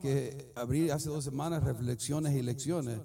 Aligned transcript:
que 0.00 0.52
abrí 0.56 0.90
hace 0.90 1.08
dos 1.08 1.24
semanas, 1.24 1.62
Reflexiones 1.62 2.34
y 2.34 2.42
Lecciones, 2.42 2.98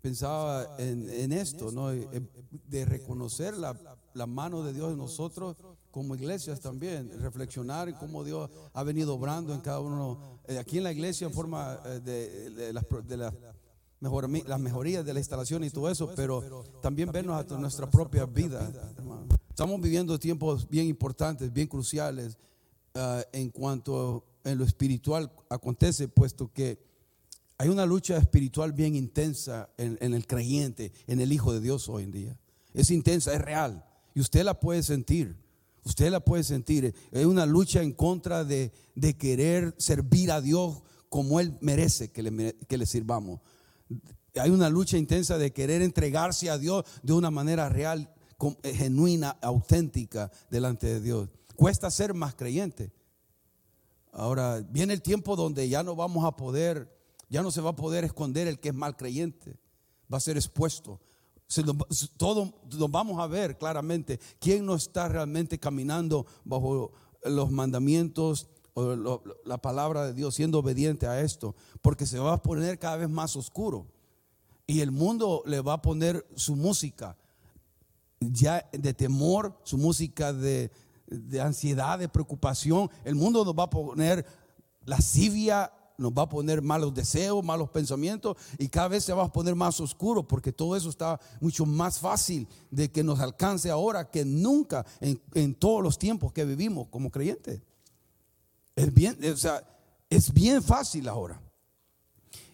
pensaba 0.00 0.76
en, 0.78 1.32
esto, 1.32 1.70
¿no? 1.70 1.88
De 1.88 2.84
reconocer 2.84 3.56
la, 3.56 3.76
la, 4.14 4.26
mano 4.26 4.62
de 4.62 4.72
Dios 4.72 4.92
en 4.92 4.98
nosotros 4.98 5.56
como 5.92 6.14
iglesias 6.14 6.60
también, 6.60 7.10
reflexionar 7.20 7.88
en 7.88 7.94
cómo 7.94 8.24
Dios 8.24 8.50
ha 8.72 8.82
venido 8.82 9.14
obrando 9.14 9.54
en 9.54 9.60
cada 9.60 9.78
uno, 9.80 10.40
eh, 10.48 10.58
aquí 10.58 10.78
en 10.78 10.84
la 10.84 10.92
iglesia 10.92 11.26
en 11.26 11.32
forma 11.32 11.78
eh, 11.84 12.00
de, 12.00 12.72
las, 12.72 12.84
de 13.06 13.32
mejor, 14.00 14.28
las 14.48 14.58
mejorías 14.58 15.04
de 15.04 15.12
la 15.12 15.20
instalación 15.20 15.62
y 15.64 15.70
todo 15.70 15.90
eso, 15.90 16.10
pero 16.16 16.64
también 16.80 17.12
vernos 17.12 17.50
a 17.50 17.58
nuestra 17.58 17.88
propia 17.88 18.26
vida, 18.26 18.70
Estamos 19.50 19.82
viviendo 19.82 20.18
tiempos 20.18 20.66
bien 20.66 20.86
importantes, 20.86 21.52
bien 21.52 21.68
cruciales 21.68 22.38
ah, 22.94 23.22
en 23.32 23.50
cuanto 23.50 24.24
en 24.44 24.58
lo 24.58 24.64
espiritual 24.64 25.32
acontece, 25.48 26.08
puesto 26.08 26.52
que 26.52 26.78
hay 27.58 27.68
una 27.68 27.86
lucha 27.86 28.16
espiritual 28.16 28.72
bien 28.72 28.96
intensa 28.96 29.70
en, 29.78 30.14
el 30.14 30.26
creyente, 30.26 30.92
en 31.06 31.20
el 31.20 31.32
Hijo 31.32 31.52
de 31.52 31.60
Dios 31.60 31.88
hoy 31.88 32.02
en 32.02 32.10
día. 32.10 32.38
Es 32.74 32.90
intensa, 32.90 33.32
es 33.32 33.40
real. 33.40 33.84
Y 34.14 34.20
usted 34.20 34.42
la 34.42 34.58
puede 34.58 34.82
sentir. 34.82 35.36
Usted 35.84 36.10
la 36.10 36.20
puede 36.20 36.42
sentir. 36.42 36.92
Es 37.12 37.24
una 37.24 37.46
lucha 37.46 37.82
en 37.82 37.92
contra 37.92 38.44
de, 38.44 38.72
querer 39.16 39.74
servir 39.78 40.32
a 40.32 40.40
Dios 40.40 40.82
como 41.08 41.38
Él 41.38 41.56
merece 41.60 42.10
que 42.10 42.22
le, 42.22 42.56
que 42.68 42.78
le 42.78 42.86
sirvamos. 42.86 43.40
Hay 44.34 44.50
una 44.50 44.68
lucha 44.68 44.96
intensa 44.96 45.38
de 45.38 45.52
querer 45.52 45.82
entregarse 45.82 46.50
a 46.50 46.58
Dios 46.58 46.84
de 47.02 47.12
una 47.12 47.30
manera 47.30 47.68
real, 47.68 48.12
genuina, 48.64 49.38
auténtica 49.40 50.32
delante 50.50 50.86
de 50.86 51.00
Dios. 51.00 51.28
Cuesta 51.54 51.92
ser 51.92 52.12
más 52.12 52.34
creyente. 52.34 52.90
Ahora 54.12 54.60
viene 54.70 54.92
el 54.92 55.02
tiempo 55.02 55.34
donde 55.34 55.68
ya 55.68 55.82
no 55.82 55.96
vamos 55.96 56.24
a 56.24 56.36
poder 56.36 57.02
ya 57.32 57.42
no 57.42 57.50
se 57.50 57.62
va 57.62 57.70
a 57.70 57.76
poder 57.76 58.04
esconder 58.04 58.46
el 58.46 58.60
que 58.60 58.68
es 58.68 58.74
mal 58.74 58.94
creyente. 58.94 59.56
Va 60.12 60.18
a 60.18 60.20
ser 60.20 60.36
expuesto. 60.36 61.00
todo 62.18 62.52
lo 62.72 62.88
vamos 62.88 63.18
a 63.20 63.26
ver 63.26 63.56
claramente. 63.56 64.20
¿Quién 64.38 64.66
no 64.66 64.74
está 64.74 65.08
realmente 65.08 65.58
caminando 65.58 66.26
bajo 66.44 66.92
los 67.24 67.50
mandamientos 67.50 68.48
o 68.74 69.22
la 69.46 69.56
palabra 69.56 70.04
de 70.04 70.12
Dios, 70.12 70.34
siendo 70.34 70.58
obediente 70.58 71.06
a 71.06 71.22
esto? 71.22 71.56
Porque 71.80 72.04
se 72.04 72.18
va 72.18 72.34
a 72.34 72.42
poner 72.42 72.78
cada 72.78 72.98
vez 72.98 73.08
más 73.08 73.34
oscuro. 73.34 73.86
Y 74.66 74.80
el 74.80 74.90
mundo 74.90 75.42
le 75.46 75.62
va 75.62 75.72
a 75.72 75.82
poner 75.82 76.26
su 76.36 76.54
música 76.54 77.16
ya 78.20 78.68
de 78.72 78.92
temor, 78.92 79.58
su 79.64 79.78
música 79.78 80.34
de, 80.34 80.70
de 81.12 81.40
ansiedad, 81.40 81.98
de 81.98 82.08
preocupación. 82.08 82.90
El 83.04 83.14
mundo 83.14 83.44
nos 83.44 83.54
va 83.54 83.64
a 83.64 83.70
poner 83.70 84.24
lascivia, 84.84 85.72
nos 85.98 86.12
va 86.12 86.22
a 86.22 86.28
poner 86.28 86.62
malos 86.62 86.92
deseos, 86.94 87.44
malos 87.44 87.70
pensamientos 87.70 88.36
y 88.58 88.68
cada 88.68 88.88
vez 88.88 89.04
se 89.04 89.12
va 89.12 89.24
a 89.24 89.32
poner 89.32 89.54
más 89.54 89.80
oscuro 89.80 90.26
porque 90.26 90.52
todo 90.52 90.76
eso 90.76 90.90
está 90.90 91.20
mucho 91.40 91.64
más 91.64 91.98
fácil 91.98 92.48
de 92.70 92.90
que 92.90 93.02
nos 93.02 93.20
alcance 93.20 93.70
ahora 93.70 94.10
que 94.10 94.24
nunca 94.24 94.84
en, 95.00 95.54
todos 95.54 95.82
los 95.82 95.98
tiempos 95.98 96.32
que 96.32 96.44
vivimos 96.44 96.88
como 96.88 97.10
creyentes. 97.10 97.62
Es 98.74 98.92
bien, 98.92 99.18
o 99.32 99.36
sea, 99.36 99.62
es 100.10 100.32
bien 100.32 100.62
fácil 100.62 101.08
ahora. 101.08 101.40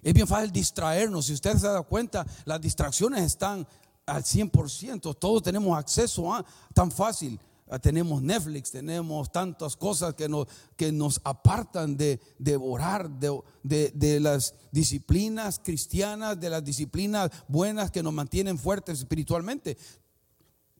Es 0.03 0.12
bien 0.14 0.27
fácil 0.27 0.53
distraernos. 0.53 1.27
Si 1.27 1.33
usted 1.33 1.56
se 1.56 1.67
da 1.67 1.83
cuenta, 1.83 2.27
las 2.45 2.61
distracciones 2.61 3.23
están 3.23 3.67
al 4.06 4.23
100%. 4.23 5.17
Todos 5.19 5.42
tenemos 5.42 5.77
acceso 5.77 6.33
a 6.33 6.45
tan 6.73 6.91
fácil. 6.91 7.39
Ah, 7.70 7.78
tenemos 7.78 8.22
Netflix, 8.22 8.70
tenemos 8.70 9.30
tantas 9.30 9.77
cosas 9.77 10.14
que 10.14 10.28
nos, 10.28 10.47
que 10.77 10.90
nos 10.90 11.20
apartan 11.23 11.96
de 11.96 12.18
devorar, 12.39 13.11
de, 13.11 13.42
de, 13.62 14.20
las 14.20 14.55
disciplinas 14.73 15.61
cristianas, 15.62 16.40
de 16.40 16.48
las 16.48 16.64
disciplinas 16.64 17.30
buenas 17.46 17.90
que 17.90 18.02
nos 18.02 18.12
mantienen 18.14 18.57
fuertes 18.57 19.01
espiritualmente. 19.01 19.77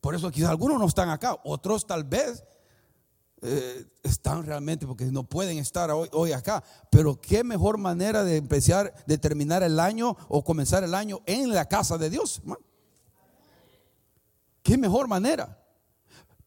Por 0.01 0.15
eso 0.15 0.31
quizás 0.31 0.49
algunos 0.49 0.79
no 0.79 0.87
están 0.87 1.09
acá, 1.09 1.37
otros 1.43 1.85
tal 1.85 2.05
vez 2.05 2.43
eh, 3.41 3.85
están 4.03 4.45
realmente 4.45 4.87
porque 4.87 5.05
no 5.05 5.23
pueden 5.23 5.59
estar 5.59 5.91
hoy, 5.91 6.09
hoy, 6.11 6.31
acá. 6.31 6.63
Pero 6.89 7.21
qué 7.21 7.43
mejor 7.43 7.77
manera 7.77 8.23
de 8.23 8.37
empezar, 8.37 8.93
de 9.05 9.17
terminar 9.17 9.61
el 9.61 9.79
año 9.79 10.17
o 10.27 10.43
comenzar 10.43 10.83
el 10.83 10.95
año 10.95 11.21
en 11.27 11.53
la 11.53 11.65
casa 11.65 11.99
de 11.99 12.09
Dios. 12.09 12.41
Qué 14.63 14.77
mejor 14.77 15.07
manera. 15.07 15.57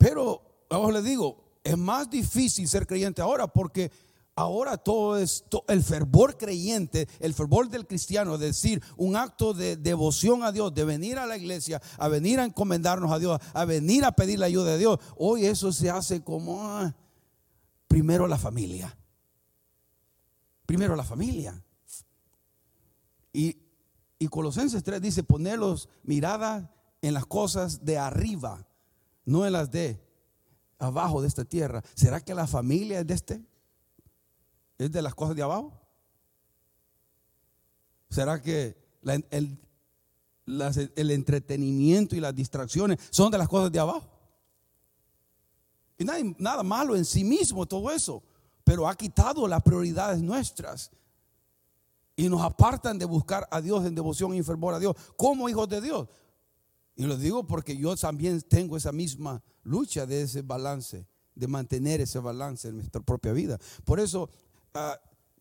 Pero, 0.02 0.42
vamos, 0.68 0.92
les 0.92 1.04
digo, 1.04 1.60
es 1.62 1.78
más 1.78 2.10
difícil 2.10 2.66
ser 2.66 2.88
creyente 2.88 3.22
ahora 3.22 3.46
porque 3.46 3.92
ahora 4.34 4.76
todo 4.76 5.16
es 5.16 5.44
el 5.68 5.84
fervor 5.84 6.36
creyente, 6.36 7.06
el 7.20 7.32
fervor 7.34 7.68
del 7.68 7.86
cristiano, 7.86 8.34
es 8.34 8.40
decir, 8.40 8.82
un 8.96 9.14
acto 9.14 9.54
de 9.54 9.76
devoción 9.76 10.42
a 10.42 10.50
Dios, 10.50 10.74
de 10.74 10.84
venir 10.84 11.20
a 11.20 11.26
la 11.26 11.36
iglesia, 11.36 11.80
a 11.98 12.08
venir 12.08 12.40
a 12.40 12.44
encomendarnos 12.44 13.12
a 13.12 13.20
Dios, 13.20 13.40
a 13.54 13.64
venir 13.64 14.04
a 14.04 14.10
pedir 14.10 14.40
la 14.40 14.46
ayuda 14.46 14.72
de 14.72 14.78
Dios. 14.78 14.98
Hoy 15.16 15.46
eso 15.46 15.70
se 15.70 15.88
hace 15.88 16.24
como 16.24 16.69
ah, 16.69 16.92
primero 17.86 18.26
la 18.26 18.38
familia. 18.38 18.98
Primero 20.66 20.96
la 20.96 21.04
familia. 21.04 21.62
Y, 23.32 23.56
y 24.19 24.26
Colosenses 24.26 24.82
3 24.82 25.00
dice, 25.00 25.22
ponerlos 25.22 25.88
mirada 26.02 26.74
en 27.02 27.14
las 27.14 27.24
cosas 27.24 27.84
de 27.84 27.98
arriba 27.98 28.66
no 29.25 29.47
en 29.47 29.53
las 29.53 29.71
de 29.71 30.00
abajo 30.78 31.22
de 31.22 31.28
esta 31.28 31.44
tierra. 31.44 31.83
¿Será 31.94 32.21
que 32.21 32.34
la 32.34 32.47
familia 32.47 33.00
es 33.00 33.06
de 33.06 33.15
este? 33.15 33.43
¿Es 34.78 34.91
de 34.91 35.03
las 35.03 35.15
cosas 35.15 35.37
de 35.37 35.43
abajo? 35.43 35.78
¿Será 38.11 38.43
que 38.43 38.77
el, 39.31 39.59
entretenimiento 41.11 42.16
y 42.16 42.21
las 42.21 42.34
distracciones 42.34 42.99
son 43.11 43.31
de 43.31 43.38
las 43.38 43.49
cosas 43.49 43.72
de 43.72 43.78
abajo? 43.78 44.09
Y 45.99 46.05
nada, 46.05 46.21
nada 46.38 46.62
malo 46.62 46.97
en 46.97 47.05
sí 47.05 47.25
mismo 47.25 47.65
todo 47.65 47.91
eso, 47.91 48.22
pero 48.65 48.88
ha 48.88 48.94
quitado 48.97 49.47
las 49.47 49.62
prioridades 49.62 50.21
nuestras 50.21 50.91
y 52.16 52.28
nos 52.28 52.43
apartan 52.43 52.99
de 52.99 53.05
buscar 53.05 53.49
a 53.50 53.61
Dios 53.61 53.84
en 53.87 53.94
devoción 53.94 54.34
y 54.34 54.43
fervor 54.43 54.75
a 54.75 54.78
Dios 54.78 54.97
como 55.16 55.49
hijos 55.49 55.69
de 55.69 55.81
Dios. 55.81 56.09
Y 57.02 57.06
lo 57.06 57.16
digo 57.16 57.44
porque 57.44 57.76
yo 57.76 57.96
también 57.96 58.40
tengo 58.42 58.76
esa 58.76 58.92
misma 58.92 59.42
lucha 59.64 60.06
de 60.06 60.22
ese 60.22 60.42
balance, 60.42 61.04
de 61.34 61.48
mantener 61.48 62.00
ese 62.00 62.20
balance 62.20 62.68
en 62.68 62.76
nuestra 62.76 63.00
propia 63.00 63.32
vida. 63.32 63.58
Por 63.84 63.98
eso 63.98 64.30
ah, 64.72 64.96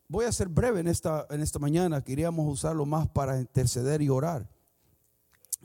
voy 0.08 0.24
a 0.24 0.32
ser 0.32 0.48
breve 0.48 0.80
en 0.80 0.88
esta, 0.88 1.24
en 1.30 1.40
esta 1.40 1.60
mañana. 1.60 2.02
Queríamos 2.02 2.52
usarlo 2.52 2.84
más 2.84 3.06
para 3.06 3.38
interceder 3.38 4.02
y 4.02 4.08
orar. 4.08 4.50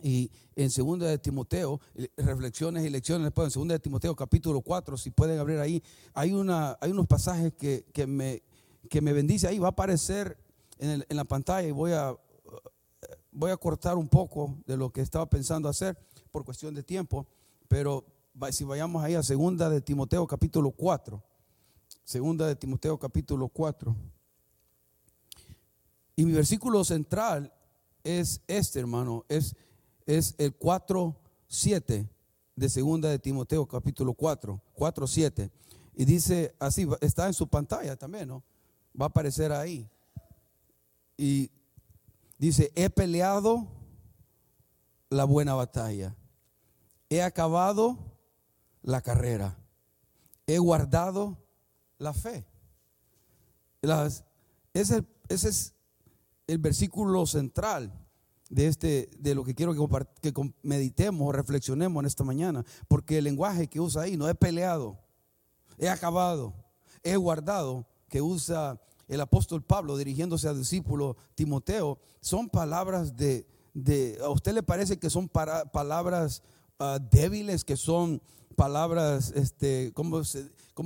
Y 0.03 0.29
en 0.55 0.69
segunda 0.69 1.07
de 1.07 1.17
Timoteo, 1.17 1.81
reflexiones 2.15 2.85
y 2.85 2.91
lecciones 2.91 3.23
después, 3.23 3.47
en 3.47 3.51
segunda 3.51 3.73
de 3.73 3.79
Timoteo 3.79 4.15
capítulo 4.15 4.61
4, 4.61 4.97
si 4.97 5.09
pueden 5.09 5.39
abrir 5.39 5.57
ahí, 5.57 5.81
hay, 6.13 6.31
una, 6.31 6.77
hay 6.79 6.91
unos 6.91 7.07
pasajes 7.07 7.53
que, 7.55 7.87
que, 7.91 8.05
me, 8.05 8.43
que 8.87 9.01
me 9.01 9.13
bendice 9.13 9.47
ahí, 9.47 9.57
va 9.57 9.69
a 9.69 9.71
aparecer 9.71 10.37
en 10.77 11.03
la 11.09 11.23
pantalla 11.23 11.67
y 11.67 11.71
voy 11.71 11.93
a, 11.93 12.15
voy 13.37 13.51
a 13.51 13.57
cortar 13.57 13.97
un 13.97 14.07
poco 14.07 14.57
de 14.65 14.75
lo 14.75 14.91
que 14.91 15.01
estaba 15.01 15.29
pensando 15.29 15.69
hacer 15.69 15.95
por 16.31 16.43
cuestión 16.43 16.73
de 16.73 16.81
tiempo, 16.81 17.27
pero 17.67 18.03
si 18.49 18.63
vayamos 18.63 19.03
ahí 19.03 19.13
a 19.13 19.21
segunda 19.21 19.69
de 19.69 19.79
Timoteo 19.79 20.25
capítulo 20.25 20.71
4, 20.71 21.23
segunda 22.03 22.47
de 22.47 22.55
Timoteo 22.55 22.97
capítulo 22.97 23.47
4. 23.47 23.95
Y 26.15 26.25
mi 26.25 26.31
versículo 26.31 26.83
central 26.83 27.53
es 28.03 28.41
este, 28.47 28.79
hermano, 28.79 29.23
es, 29.29 29.55
es 30.07 30.33
el 30.39 30.55
4, 30.55 31.15
7 31.47 32.09
de 32.55 32.69
segunda 32.69 33.09
de 33.09 33.19
Timoteo 33.19 33.67
capítulo 33.67 34.15
4, 34.15 34.59
4, 34.73 35.07
7. 35.07 35.51
Y 35.93 36.05
dice 36.05 36.55
así, 36.57 36.87
está 37.01 37.27
en 37.27 37.35
su 37.35 37.47
pantalla 37.47 37.95
también, 37.95 38.29
¿no? 38.29 38.43
Va 38.99 39.05
a 39.05 39.09
aparecer 39.09 39.51
ahí. 39.51 39.87
Y 41.17 41.51
Dice, 42.37 42.71
he 42.75 42.89
peleado 42.89 43.67
la 45.09 45.23
buena 45.23 45.55
batalla, 45.55 46.15
he 47.09 47.21
acabado 47.23 47.97
la 48.83 49.01
carrera, 49.01 49.57
he 50.45 50.59
guardado 50.59 51.37
la 51.97 52.13
fe. 52.13 52.45
ese, 54.73 55.03
es 55.29 55.73
el 56.45 56.57
versículo 56.59 57.25
central 57.25 57.91
de, 58.49 58.67
este, 58.67 59.09
de 59.17 59.35
lo 59.35 59.43
que 59.43 59.55
quiero 59.55 59.73
que, 59.73 60.31
que 60.31 60.53
meditemos 60.61 61.27
o 61.27 61.31
reflexionemos 61.31 62.01
en 62.01 62.07
esta 62.07 62.23
mañana, 62.23 62.63
porque 62.87 63.17
el 63.17 63.23
lenguaje 63.23 63.67
que 63.67 63.79
usa 63.79 64.03
ahí 64.03 64.15
no 64.15 64.29
he 64.29 64.35
peleado, 64.35 64.99
he 65.77 65.89
acabado, 65.89 66.53
he 67.03 67.15
guardado, 67.15 67.87
que 68.09 68.21
usa 68.21 68.79
el 69.07 69.21
apóstol 69.21 69.63
Pablo 69.63 69.97
dirigiéndose 69.97 70.47
al 70.47 70.57
discípulo 70.57 71.17
Timoteo, 71.35 71.97
son 72.21 72.49
palabras 72.49 73.15
de, 73.15 73.45
¿a 74.23 74.29
usted 74.29 74.53
le 74.53 74.63
parece 74.63 74.97
que 74.97 75.09
son 75.09 75.29
palabras 75.29 76.43
ah, 76.79 76.99
débiles, 76.99 77.63
que 77.63 77.77
son 77.77 78.21
palabras, 78.55 79.31
este, 79.35 79.91
¿cómo, 79.93 80.21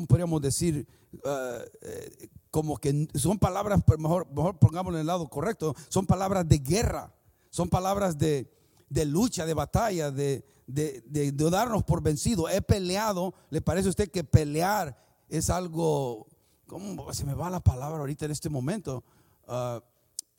podríamos 0.07 0.41
decir? 0.41 0.88
Ah, 1.25 1.59
eh, 1.81 2.29
como 2.51 2.77
que 2.77 3.07
son 3.15 3.39
palabras, 3.39 3.81
mejor, 3.97 4.27
mejor 4.29 4.59
pongámoslo 4.59 4.97
en 4.97 5.01
el 5.01 5.07
lado 5.07 5.29
correcto, 5.29 5.74
son 5.88 6.06
palabras 6.06 6.47
de 6.47 6.59
guerra, 6.59 7.13
son 7.50 7.69
palabras 7.69 8.17
de, 8.17 8.51
de 8.89 9.06
lucha, 9.06 9.45
de 9.45 9.53
batalla, 9.53 10.12
de, 10.12 10.44
de, 10.67 11.01
de, 11.06 11.31
darnos 11.50 11.83
por 11.83 12.03
vencido. 12.03 12.50
He 12.50 12.62
peleado, 12.62 13.33
¿le 13.50 13.62
parece 13.62 13.88
a 13.88 13.91
usted 13.91 14.12
que 14.12 14.24
pelear 14.24 14.97
es 15.29 15.50
algo, 15.50 16.27
¿cómo 16.71 17.13
se 17.13 17.25
me 17.25 17.33
va 17.33 17.50
la 17.50 17.59
palabra 17.59 18.00
ahorita 18.00 18.23
en 18.23 18.31
este 18.31 18.50
momento? 18.50 19.03
Uh, 19.45 19.81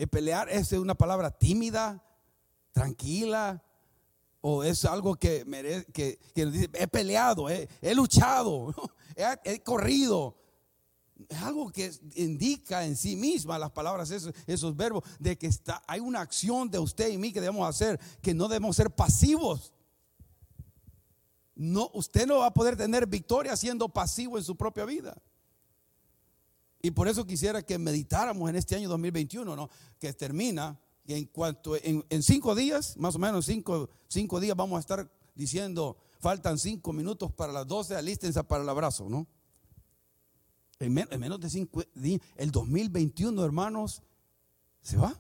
pelear 0.06 0.48
es 0.48 0.72
una 0.72 0.94
palabra 0.94 1.30
tímida, 1.30 2.02
tranquila, 2.72 3.62
o 4.40 4.64
es 4.64 4.86
algo 4.86 5.14
que, 5.16 5.44
merece, 5.44 5.84
que, 5.92 6.18
que 6.34 6.46
dice, 6.46 6.70
he 6.72 6.88
peleado, 6.88 7.50
he, 7.50 7.68
luchado, 7.94 8.74
he, 9.14 9.26
he, 9.44 9.62
corrido. 9.62 10.38
Es 11.28 11.42
algo 11.42 11.70
que 11.70 11.92
indica 12.14 12.86
en 12.86 12.96
sí 12.96 13.14
misma 13.14 13.58
las 13.58 13.70
palabras, 13.70 14.10
esos, 14.10 14.32
esos 14.46 14.74
verbos, 14.74 15.04
de 15.20 15.36
que 15.36 15.48
está, 15.48 15.82
hay 15.86 16.00
una 16.00 16.22
acción 16.22 16.70
de 16.70 16.78
usted 16.78 17.10
y 17.10 17.18
mí 17.18 17.30
que 17.30 17.42
debemos 17.42 17.68
hacer, 17.68 18.00
que 18.22 18.32
no 18.32 18.48
debemos 18.48 18.74
ser 18.74 18.90
pasivos. 18.90 19.74
No, 21.54 21.90
usted 21.92 22.26
no 22.26 22.38
va 22.38 22.46
a 22.46 22.54
poder 22.54 22.74
tener 22.74 23.06
victoria 23.06 23.54
siendo 23.54 23.90
pasivo 23.90 24.38
en 24.38 24.44
su 24.44 24.56
propia 24.56 24.86
vida. 24.86 25.14
Y 26.82 26.90
por 26.90 27.06
eso 27.06 27.24
quisiera 27.24 27.62
que 27.62 27.78
meditáramos 27.78 28.50
en 28.50 28.56
este 28.56 28.74
año 28.74 28.88
2021, 28.88 29.54
¿no? 29.54 29.70
que 30.00 30.12
termina, 30.12 30.78
y 31.04 31.14
en 31.14 31.26
cuanto 31.26 31.76
en, 31.76 32.22
cinco 32.22 32.56
días, 32.56 32.96
más 32.96 33.14
o 33.14 33.20
menos 33.20 33.46
cinco, 33.46 33.88
cinco, 34.08 34.40
días, 34.40 34.56
vamos 34.56 34.76
a 34.76 34.80
estar 34.80 35.10
diciendo, 35.36 35.96
faltan 36.18 36.58
cinco 36.58 36.92
minutos 36.92 37.32
para 37.32 37.52
las 37.52 37.68
12, 37.68 37.94
alístense 37.94 38.42
para 38.42 38.64
el 38.64 38.68
abrazo, 38.68 39.08
¿no? 39.08 39.28
En, 40.80 40.92
menos 40.92 41.38
de 41.38 41.48
cinco 41.48 41.84
días, 41.94 42.20
el 42.36 42.50
2021, 42.50 43.44
hermanos, 43.44 44.02
se 44.80 44.96
va. 44.96 45.16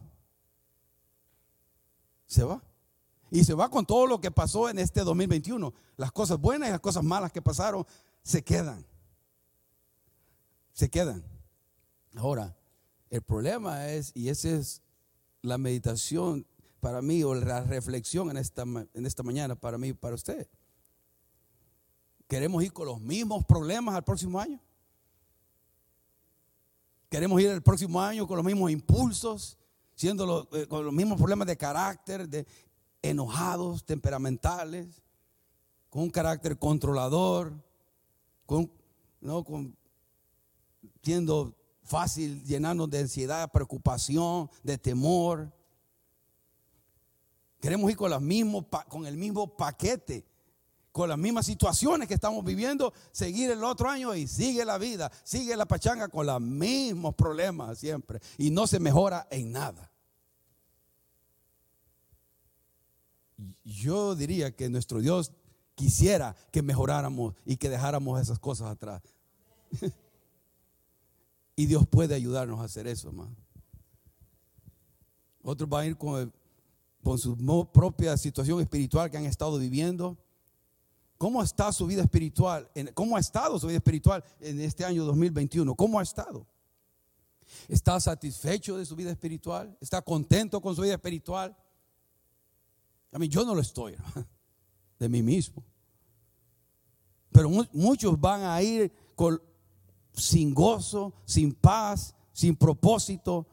Se 2.26 2.42
va. 2.42 2.60
Y 3.30 3.44
se 3.44 3.54
va 3.54 3.70
con 3.70 3.86
todo 3.86 4.08
lo 4.08 4.20
que 4.20 4.32
pasó 4.32 4.68
en 4.68 4.80
este 4.80 5.02
2021. 5.02 5.72
Las 5.96 6.10
cosas 6.10 6.38
buenas 6.38 6.68
y 6.68 6.72
las 6.72 6.80
cosas 6.80 7.04
malas 7.04 7.30
que 7.30 7.40
pasaron 7.40 7.86
se 8.22 8.42
quedan. 8.42 8.84
Se 10.72 10.90
quedan. 10.90 11.24
Ahora, 12.14 12.56
el 13.10 13.22
problema 13.22 13.88
es, 13.88 14.12
y 14.14 14.28
esa 14.28 14.50
es 14.50 14.82
la 15.42 15.58
meditación 15.58 16.46
para 16.80 17.00
mí 17.00 17.22
o 17.22 17.34
la 17.34 17.62
reflexión 17.62 18.30
en 18.30 18.36
esta, 18.36 18.62
en 18.62 19.06
esta 19.06 19.22
mañana 19.22 19.54
para 19.54 19.78
mí 19.78 19.88
y 19.88 19.92
para 19.92 20.14
usted. 20.14 20.48
¿Queremos 22.26 22.62
ir 22.64 22.72
con 22.72 22.86
los 22.86 23.00
mismos 23.00 23.44
problemas 23.44 23.94
al 23.94 24.04
próximo 24.04 24.40
año? 24.40 24.60
¿Queremos 27.08 27.40
ir 27.40 27.50
el 27.50 27.62
próximo 27.62 28.00
año 28.00 28.26
con 28.26 28.36
los 28.36 28.44
mismos 28.44 28.70
impulsos, 28.70 29.58
siendo 29.94 30.48
eh, 30.52 30.66
con 30.66 30.84
los 30.84 30.94
mismos 30.94 31.18
problemas 31.18 31.46
de 31.46 31.56
carácter, 31.56 32.26
de 32.26 32.46
enojados, 33.02 33.84
temperamentales, 33.84 35.02
con 35.90 36.04
un 36.04 36.10
carácter 36.10 36.58
controlador, 36.58 37.52
con, 38.46 38.72
no, 39.20 39.44
con 39.44 39.76
siendo 41.02 41.54
fácil 41.92 42.42
llenarnos 42.44 42.88
de 42.88 43.00
ansiedad, 43.00 43.52
preocupación, 43.52 44.48
de 44.62 44.78
temor. 44.78 45.52
Queremos 47.60 47.90
ir 47.90 47.98
con, 47.98 48.10
el 48.10 49.16
mismo 49.18 49.56
paquete, 49.58 50.24
con 50.90 51.10
las 51.10 51.18
mismas 51.18 51.44
situaciones 51.44 52.08
que 52.08 52.14
estamos 52.14 52.42
viviendo, 52.46 52.94
seguir 53.12 53.50
el 53.50 53.62
otro 53.62 53.90
año 53.90 54.14
y 54.14 54.26
sigue 54.26 54.64
la 54.64 54.78
vida, 54.78 55.12
sigue 55.22 55.54
la 55.54 55.66
pachanga 55.66 56.08
con 56.08 56.24
los 56.24 56.40
mismos 56.40 57.14
problemas 57.14 57.78
siempre 57.78 58.20
y 58.38 58.48
no 58.50 58.66
se 58.66 58.80
mejora 58.80 59.28
en 59.30 59.52
nada. 59.52 59.90
Yo 63.64 64.14
diría 64.14 64.56
que 64.56 64.70
nuestro 64.70 65.00
Dios 65.00 65.30
quisiera 65.74 66.34
que 66.50 66.62
mejoráramos 66.62 67.34
y 67.44 67.58
que 67.58 67.68
dejáramos 67.68 68.18
esas 68.18 68.38
cosas 68.38 68.68
atrás. 68.68 69.02
Y 71.54 71.66
Dios 71.66 71.86
puede 71.86 72.14
ayudarnos 72.14 72.60
a 72.60 72.64
hacer 72.64 72.86
eso, 72.86 73.08
hermano. 73.08 73.36
Otros 75.42 75.68
van 75.68 75.82
a 75.82 75.86
ir 75.86 75.96
con, 75.96 76.32
con 77.02 77.18
su 77.18 77.36
propia 77.72 78.16
situación 78.16 78.60
espiritual 78.60 79.10
que 79.10 79.18
han 79.18 79.26
estado 79.26 79.58
viviendo. 79.58 80.16
¿Cómo 81.18 81.42
está 81.42 81.72
su 81.72 81.86
vida 81.86 82.02
espiritual? 82.02 82.70
¿Cómo 82.94 83.16
ha 83.16 83.20
estado 83.20 83.58
su 83.58 83.66
vida 83.66 83.76
espiritual 83.76 84.24
en 84.40 84.60
este 84.60 84.84
año 84.84 85.04
2021? 85.04 85.74
¿Cómo 85.74 85.98
ha 85.98 86.02
estado? 86.02 86.46
¿Está 87.68 88.00
satisfecho 88.00 88.76
de 88.76 88.86
su 88.86 88.96
vida 88.96 89.10
espiritual? 89.10 89.76
¿Está 89.80 90.02
contento 90.02 90.60
con 90.60 90.74
su 90.74 90.82
vida 90.82 90.94
espiritual? 90.94 91.56
A 93.12 93.18
mí 93.18 93.28
yo 93.28 93.44
no 93.44 93.54
lo 93.54 93.60
estoy, 93.60 93.94
de 94.98 95.08
mí 95.08 95.22
mismo. 95.22 95.62
Pero 97.30 97.48
muchos 97.72 98.20
van 98.20 98.42
a 98.42 98.62
ir 98.62 98.92
con 99.14 99.40
sin 100.14 100.54
gozo, 100.54 101.12
sin 101.24 101.52
paz, 101.54 102.14
sin 102.32 102.56
propósito, 102.56 103.46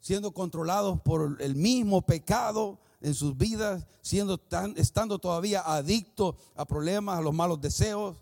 siendo 0.00 0.32
controlados 0.32 1.00
por 1.00 1.36
el 1.40 1.54
mismo 1.56 2.02
pecado 2.02 2.78
en 3.00 3.14
sus 3.14 3.36
vidas, 3.36 3.86
siendo 4.02 4.38
tan, 4.38 4.74
estando 4.76 5.18
todavía 5.18 5.60
adictos 5.60 6.36
a 6.54 6.64
problemas, 6.64 7.18
a 7.18 7.22
los 7.22 7.34
malos 7.34 7.60
deseos, 7.60 8.16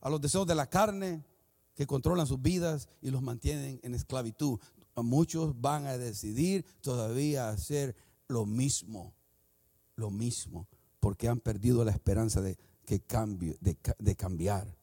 a 0.00 0.10
los 0.10 0.20
deseos 0.20 0.46
de 0.46 0.54
la 0.54 0.68
carne 0.68 1.24
que 1.74 1.86
controlan 1.86 2.26
sus 2.26 2.40
vidas 2.40 2.88
y 3.00 3.10
los 3.10 3.22
mantienen 3.22 3.80
en 3.82 3.94
esclavitud. 3.94 4.58
Muchos 4.96 5.58
van 5.60 5.86
a 5.86 5.96
decidir 5.96 6.66
todavía 6.82 7.48
hacer 7.48 7.96
lo 8.28 8.44
mismo, 8.44 9.14
lo 9.96 10.10
mismo, 10.10 10.68
porque 11.00 11.28
han 11.28 11.40
perdido 11.40 11.84
la 11.84 11.92
esperanza 11.92 12.42
de, 12.42 12.58
que 12.84 13.00
cambie, 13.00 13.56
de, 13.60 13.78
de 13.98 14.16
cambiar. 14.16 14.76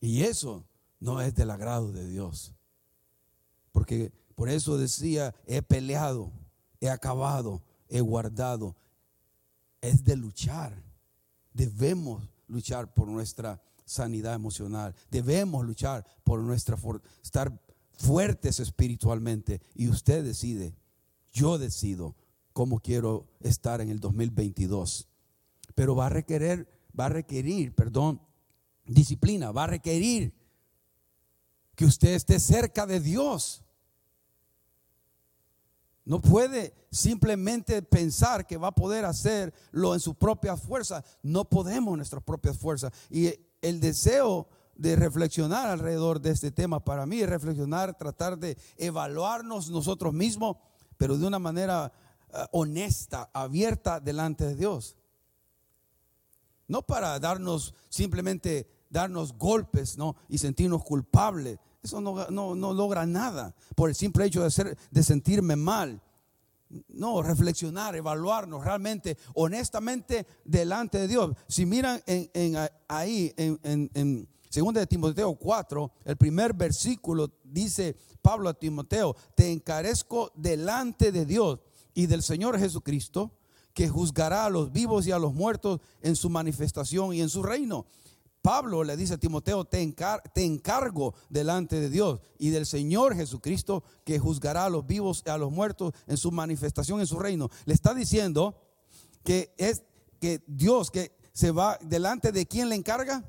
Y 0.00 0.22
eso 0.22 0.64
no 1.00 1.20
es 1.20 1.34
del 1.34 1.50
agrado 1.50 1.90
de 1.90 2.06
Dios. 2.06 2.54
Porque 3.72 4.12
por 4.34 4.48
eso 4.48 4.78
decía, 4.78 5.34
he 5.46 5.62
peleado, 5.62 6.32
he 6.80 6.90
acabado, 6.90 7.62
he 7.88 8.00
guardado. 8.00 8.76
Es 9.80 10.04
de 10.04 10.16
luchar. 10.16 10.82
Debemos 11.52 12.22
luchar 12.46 12.92
por 12.92 13.08
nuestra 13.08 13.62
sanidad 13.84 14.34
emocional. 14.34 14.94
Debemos 15.10 15.64
luchar 15.66 16.06
por 16.22 16.40
nuestra 16.40 16.78
estar 17.22 17.60
fuertes 17.92 18.60
espiritualmente 18.60 19.60
y 19.74 19.88
usted 19.88 20.24
decide, 20.24 20.74
yo 21.32 21.58
decido 21.58 22.16
cómo 22.52 22.80
quiero 22.80 23.28
estar 23.40 23.80
en 23.80 23.90
el 23.90 24.00
2022. 24.00 25.08
Pero 25.74 25.94
va 25.94 26.06
a 26.06 26.10
requerir, 26.10 26.68
va 26.98 27.06
a 27.06 27.10
requerir, 27.10 27.74
perdón, 27.74 28.20
disciplina, 28.86 29.52
va 29.52 29.64
a 29.64 29.68
requerir 29.68 30.39
que 31.80 31.86
usted 31.86 32.10
esté 32.10 32.38
cerca 32.38 32.84
de 32.84 33.00
Dios. 33.00 33.64
No 36.04 36.20
puede 36.20 36.74
simplemente 36.90 37.80
pensar 37.80 38.46
que 38.46 38.58
va 38.58 38.68
a 38.68 38.74
poder 38.74 39.06
hacerlo 39.06 39.94
en 39.94 40.00
su 40.00 40.14
propia 40.14 40.58
fuerza. 40.58 41.02
No 41.22 41.46
podemos 41.46 41.96
nuestras 41.96 42.22
propias 42.22 42.58
fuerzas. 42.58 42.92
Y 43.08 43.32
el 43.62 43.80
deseo 43.80 44.46
de 44.74 44.94
reflexionar 44.94 45.70
alrededor 45.70 46.20
de 46.20 46.32
este 46.32 46.50
tema 46.50 46.84
para 46.84 47.06
mí 47.06 47.22
es 47.22 47.30
reflexionar, 47.30 47.96
tratar 47.96 48.36
de 48.36 48.58
evaluarnos 48.76 49.70
nosotros 49.70 50.12
mismos, 50.12 50.58
pero 50.98 51.16
de 51.16 51.26
una 51.26 51.38
manera 51.38 51.90
eh, 52.28 52.44
honesta, 52.52 53.30
abierta 53.32 54.00
delante 54.00 54.44
de 54.44 54.54
Dios. 54.54 54.98
No 56.68 56.82
para 56.82 57.18
darnos 57.18 57.74
simplemente 57.88 58.68
darnos 58.90 59.32
golpes, 59.38 59.96
¿no? 59.96 60.16
y 60.28 60.36
sentirnos 60.36 60.84
culpables, 60.84 61.58
eso 61.82 62.00
no, 62.00 62.54
logra 62.74 63.06
nada 63.06 63.54
por 63.74 63.88
el 63.88 63.94
simple 63.94 64.26
hecho 64.26 64.42
de, 64.42 64.50
ser, 64.50 64.76
de 64.90 65.02
sentirme 65.02 65.56
mal. 65.56 66.00
No, 66.88 67.20
reflexionar, 67.20 67.96
evaluarnos 67.96 68.64
realmente, 68.64 69.18
honestamente, 69.34 70.24
delante 70.44 70.98
de 70.98 71.08
Dios. 71.08 71.36
Si 71.48 71.66
miran 71.66 72.00
en, 72.06 72.56
ahí, 72.86 73.34
en, 73.36 73.58
en, 73.64 73.90
en 73.94 74.28
2 74.52 74.74
de 74.74 74.86
Timoteo 74.86 75.34
4, 75.34 75.92
el 76.04 76.16
primer 76.16 76.54
versículo 76.54 77.30
dice 77.42 77.96
Pablo 78.22 78.48
a 78.48 78.54
Timoteo, 78.54 79.16
te 79.34 79.50
encarezco 79.50 80.30
delante 80.36 81.10
de 81.10 81.26
Dios 81.26 81.58
y 81.94 82.06
del 82.06 82.22
Señor 82.22 82.58
Jesucristo, 82.58 83.32
que 83.74 83.88
juzgará 83.88 84.46
a 84.46 84.50
los 84.50 84.72
vivos 84.72 85.06
y 85.06 85.12
a 85.12 85.18
los 85.18 85.34
muertos 85.34 85.80
en 86.02 86.16
su 86.16 86.28
manifestación 86.30 87.14
y 87.14 87.20
en 87.20 87.28
su 87.28 87.42
reino. 87.42 87.86
Pablo 88.42 88.84
le 88.84 88.96
dice 88.96 89.14
a 89.14 89.18
Timoteo, 89.18 89.64
te, 89.64 89.82
encargo 89.82 91.14
delante 91.28 91.78
de 91.78 91.90
Dios 91.90 92.20
y 92.38 92.50
del 92.50 92.64
Señor 92.66 93.14
Jesucristo 93.14 93.84
que 94.04 94.18
juzgará 94.18 94.64
a 94.64 94.70
los 94.70 94.86
vivos 94.86 95.22
y 95.26 95.30
a 95.30 95.36
los 95.36 95.50
muertos 95.50 95.92
en 96.06 96.16
su 96.16 96.30
manifestación 96.32 97.00
en 97.00 97.06
su 97.06 97.18
reino. 97.18 97.50
Le 97.66 97.74
está 97.74 97.92
diciendo 97.92 98.56
que 99.24 99.54
es 99.58 99.82
que 100.20 100.42
Dios 100.46 100.90
que 100.90 101.16
se 101.32 101.50
va 101.50 101.78
delante 101.82 102.32
de 102.32 102.46
quién 102.46 102.68
le 102.68 102.76
encarga? 102.76 103.24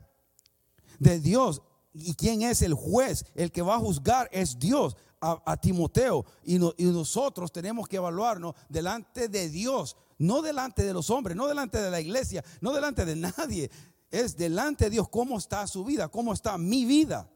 De 0.99 1.19
Dios. 1.19 1.61
¿y 1.93 2.13
quién 2.15 2.41
es 2.41 2.61
el 2.61 2.73
juez? 2.73 3.25
El 3.35 3.51
que 3.51 3.61
va 3.61 3.75
a 3.75 3.79
juzgar 3.79 4.29
es 4.31 4.57
Dios. 4.59 4.95
A, 5.23 5.55
Timoteo 5.55 6.25
y, 6.43 6.55
y 6.55 6.85
nosotros 6.85 7.51
tenemos 7.51 7.87
que 7.87 7.97
evaluarnos 7.97 8.55
delante 8.69 9.27
de 9.27 9.49
Dios, 9.49 9.95
no 10.17 10.41
delante 10.41 10.83
de 10.83 10.93
los 10.93 11.11
hombres, 11.11 11.37
no 11.37 11.45
delante 11.45 11.77
de 11.77 11.91
la 11.91 12.01
iglesia, 12.01 12.43
no 12.59 12.73
delante 12.73 13.05
de 13.05 13.15
nadie. 13.15 13.69
Es 14.11 14.35
delante 14.35 14.85
de 14.85 14.91
Dios 14.91 15.09
cómo 15.09 15.37
está 15.37 15.65
su 15.65 15.85
vida, 15.85 16.09
cómo 16.09 16.33
está 16.33 16.57
mi 16.57 16.85
vida. 16.85 17.31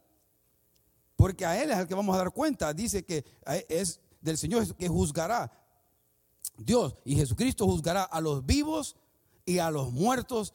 Porque 1.16 1.46
a 1.46 1.62
Él 1.62 1.72
es 1.72 1.78
el 1.78 1.88
que 1.88 1.96
vamos 1.96 2.14
a 2.16 2.20
dar 2.20 2.32
cuenta. 2.32 2.74
Dice 2.74 3.06
que 3.06 3.26
es 3.70 4.02
del 4.22 4.38
Señor 4.38 4.76
que 4.76 4.88
juzgará. 4.90 5.52
Dios 6.58 6.96
y 7.06 7.16
Jesucristo 7.16 7.66
juzgará 7.66 8.04
a 8.04 8.22
los 8.22 8.46
vivos 8.46 8.96
y 9.46 9.60
a 9.60 9.72
los 9.72 9.92
muertos. 9.92 10.54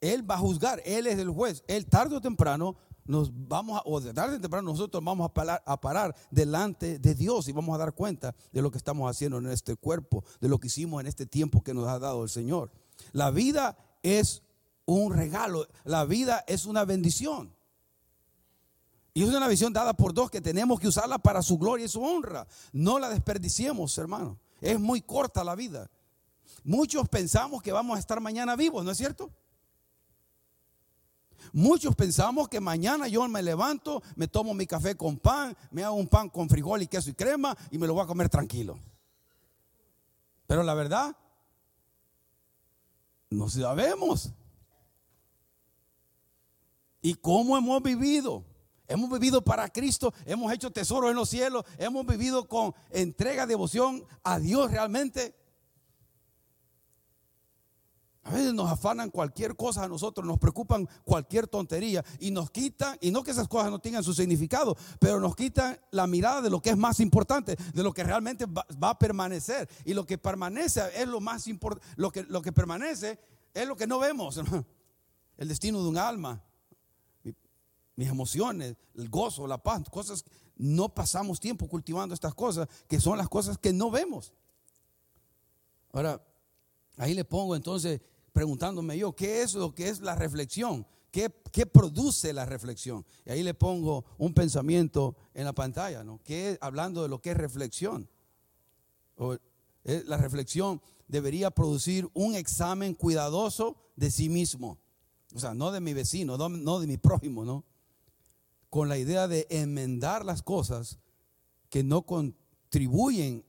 Él 0.00 0.28
va 0.28 0.36
a 0.36 0.38
juzgar, 0.38 0.80
Él 0.84 1.06
es 1.06 1.18
el 1.18 1.30
juez. 1.30 1.64
Él 1.66 1.86
tarde 1.86 2.16
o 2.16 2.20
temprano 2.20 2.76
nos 3.04 3.30
vamos 3.48 3.78
a, 3.78 3.82
o 3.86 4.00
de 4.00 4.14
tarde 4.14 4.36
o 4.36 4.40
temprano 4.40 4.70
nosotros 4.70 5.02
vamos 5.02 5.28
a 5.28 5.34
parar, 5.34 5.62
a 5.66 5.80
parar 5.80 6.14
delante 6.30 6.98
de 6.98 7.14
Dios 7.14 7.48
y 7.48 7.52
vamos 7.52 7.74
a 7.74 7.78
dar 7.78 7.92
cuenta 7.92 8.34
de 8.52 8.62
lo 8.62 8.70
que 8.70 8.78
estamos 8.78 9.10
haciendo 9.10 9.38
en 9.38 9.48
este 9.48 9.74
cuerpo, 9.74 10.24
de 10.40 10.48
lo 10.48 10.58
que 10.58 10.68
hicimos 10.68 11.00
en 11.00 11.08
este 11.08 11.26
tiempo 11.26 11.62
que 11.62 11.74
nos 11.74 11.88
ha 11.88 11.98
dado 11.98 12.22
el 12.22 12.28
Señor. 12.28 12.70
La 13.12 13.30
vida 13.30 13.76
es 14.02 14.42
un 14.94 15.14
regalo, 15.14 15.66
la 15.84 16.04
vida 16.04 16.44
es 16.46 16.66
una 16.66 16.84
bendición. 16.84 17.54
Y 19.12 19.24
es 19.24 19.28
una 19.28 19.48
visión 19.48 19.72
dada 19.72 19.92
por 19.94 20.14
Dios 20.14 20.30
que 20.30 20.40
tenemos 20.40 20.78
que 20.78 20.88
usarla 20.88 21.18
para 21.18 21.42
su 21.42 21.58
gloria 21.58 21.86
y 21.86 21.88
su 21.88 22.02
honra. 22.02 22.46
No 22.72 22.98
la 22.98 23.08
desperdiciemos, 23.08 23.96
hermano. 23.98 24.38
Es 24.60 24.78
muy 24.78 25.02
corta 25.02 25.42
la 25.42 25.56
vida. 25.56 25.90
Muchos 26.62 27.08
pensamos 27.08 27.62
que 27.62 27.72
vamos 27.72 27.96
a 27.96 28.00
estar 28.00 28.20
mañana 28.20 28.54
vivos, 28.54 28.84
¿no 28.84 28.90
es 28.90 28.98
cierto? 28.98 29.30
Muchos 31.52 31.96
pensamos 31.96 32.48
que 32.48 32.60
mañana 32.60 33.08
yo 33.08 33.26
me 33.26 33.42
levanto, 33.42 34.02
me 34.14 34.28
tomo 34.28 34.54
mi 34.54 34.66
café 34.66 34.94
con 34.96 35.18
pan, 35.18 35.56
me 35.70 35.82
hago 35.82 35.96
un 35.96 36.06
pan 36.06 36.28
con 36.28 36.48
frijol 36.48 36.82
y 36.82 36.86
queso 36.86 37.10
y 37.10 37.14
crema 37.14 37.56
y 37.70 37.78
me 37.78 37.86
lo 37.86 37.94
voy 37.94 38.04
a 38.04 38.06
comer 38.06 38.28
tranquilo. 38.28 38.78
Pero 40.46 40.62
la 40.62 40.74
verdad, 40.74 41.16
no 43.30 43.48
sabemos. 43.48 44.32
¿Y 47.02 47.14
cómo 47.14 47.56
hemos 47.56 47.82
vivido? 47.82 48.44
Hemos 48.90 49.08
vivido 49.08 49.42
para 49.42 49.68
Cristo, 49.68 50.12
hemos 50.26 50.52
hecho 50.52 50.72
tesoros 50.72 51.10
en 51.10 51.16
los 51.16 51.28
cielos, 51.28 51.64
hemos 51.78 52.04
vivido 52.04 52.48
con 52.48 52.74
entrega, 52.90 53.46
devoción 53.46 54.04
a 54.24 54.40
Dios 54.40 54.72
realmente. 54.72 55.36
A 58.24 58.32
veces 58.32 58.52
nos 58.52 58.68
afanan 58.68 59.10
cualquier 59.10 59.54
cosa 59.54 59.84
a 59.84 59.88
nosotros, 59.88 60.26
nos 60.26 60.40
preocupan 60.40 60.88
cualquier 61.04 61.46
tontería 61.46 62.04
y 62.18 62.32
nos 62.32 62.50
quitan, 62.50 62.98
y 63.00 63.12
no 63.12 63.22
que 63.22 63.30
esas 63.30 63.46
cosas 63.46 63.70
no 63.70 63.78
tengan 63.78 64.02
su 64.02 64.12
significado, 64.12 64.76
pero 64.98 65.20
nos 65.20 65.36
quitan 65.36 65.78
la 65.92 66.08
mirada 66.08 66.42
de 66.42 66.50
lo 66.50 66.60
que 66.60 66.70
es 66.70 66.76
más 66.76 66.98
importante, 66.98 67.56
de 67.72 67.82
lo 67.84 67.94
que 67.94 68.02
realmente 68.02 68.44
va, 68.46 68.90
a 68.90 68.98
permanecer. 68.98 69.68
Y 69.84 69.94
lo 69.94 70.04
que 70.04 70.18
permanece 70.18 70.82
es 71.00 71.06
lo 71.06 71.20
más 71.20 71.46
importante, 71.46 71.86
lo 71.96 72.10
que, 72.10 72.24
lo 72.24 72.42
que 72.42 72.50
permanece 72.50 73.20
es 73.54 73.68
lo 73.68 73.76
que 73.76 73.86
no 73.86 74.00
vemos, 74.00 74.40
el 75.38 75.48
destino 75.48 75.80
de 75.80 75.88
un 75.88 75.96
alma, 75.96 76.42
mis 78.00 78.08
emociones, 78.08 78.76
el 78.94 79.10
gozo, 79.10 79.46
la 79.46 79.58
paz, 79.58 79.82
cosas, 79.90 80.24
no 80.56 80.88
pasamos 80.88 81.38
tiempo 81.38 81.68
cultivando 81.68 82.14
estas 82.14 82.34
cosas, 82.34 82.66
que 82.88 82.98
son 82.98 83.18
las 83.18 83.28
cosas 83.28 83.58
que 83.58 83.74
no 83.74 83.90
vemos. 83.90 84.32
Ahora, 85.92 86.18
ahí 86.96 87.12
le 87.12 87.26
pongo 87.26 87.54
entonces, 87.54 88.00
preguntándome 88.32 88.96
yo, 88.96 89.14
¿qué 89.14 89.42
es 89.42 89.52
lo 89.52 89.74
que 89.74 89.90
es 89.90 90.00
la 90.00 90.14
reflexión? 90.14 90.86
¿Qué, 91.10 91.28
produce 91.66 92.32
la 92.32 92.46
reflexión? 92.46 93.04
Y 93.26 93.32
ahí 93.32 93.42
le 93.42 93.52
pongo 93.52 94.06
un 94.16 94.32
pensamiento 94.32 95.14
en 95.34 95.44
la 95.44 95.52
pantalla, 95.52 96.02
¿no? 96.02 96.22
Que 96.22 96.56
hablando 96.62 97.02
de 97.02 97.10
lo 97.10 97.20
que 97.20 97.32
es 97.32 97.36
reflexión. 97.36 98.08
Eh, 99.84 100.04
la 100.06 100.16
reflexión 100.16 100.80
debería 101.06 101.50
producir 101.50 102.08
un 102.14 102.34
examen 102.34 102.94
cuidadoso 102.94 103.76
de 103.94 104.10
sí 104.10 104.30
mismo. 104.30 104.78
O 105.34 105.38
sea, 105.38 105.52
no 105.52 105.70
de 105.70 105.82
mi 105.82 105.92
vecino, 105.92 106.38
no 106.38 106.80
de 106.80 106.86
mi 106.86 106.96
prójimo, 106.96 107.44
¿no? 107.44 107.62
Con 108.70 108.88
la 108.88 108.96
idea 108.96 109.28
de 109.28 109.46
enmendar 109.50 110.24
las 110.24 110.42
cosas 110.42 111.00
que 111.68 111.82
no 111.82 112.02
contribuyen 112.02 113.44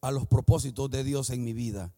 a 0.00 0.10
los 0.10 0.26
propósitos 0.26 0.90
de 0.90 1.04
Dios 1.04 1.30
en 1.30 1.44
mi 1.44 1.52
vida. 1.52 1.94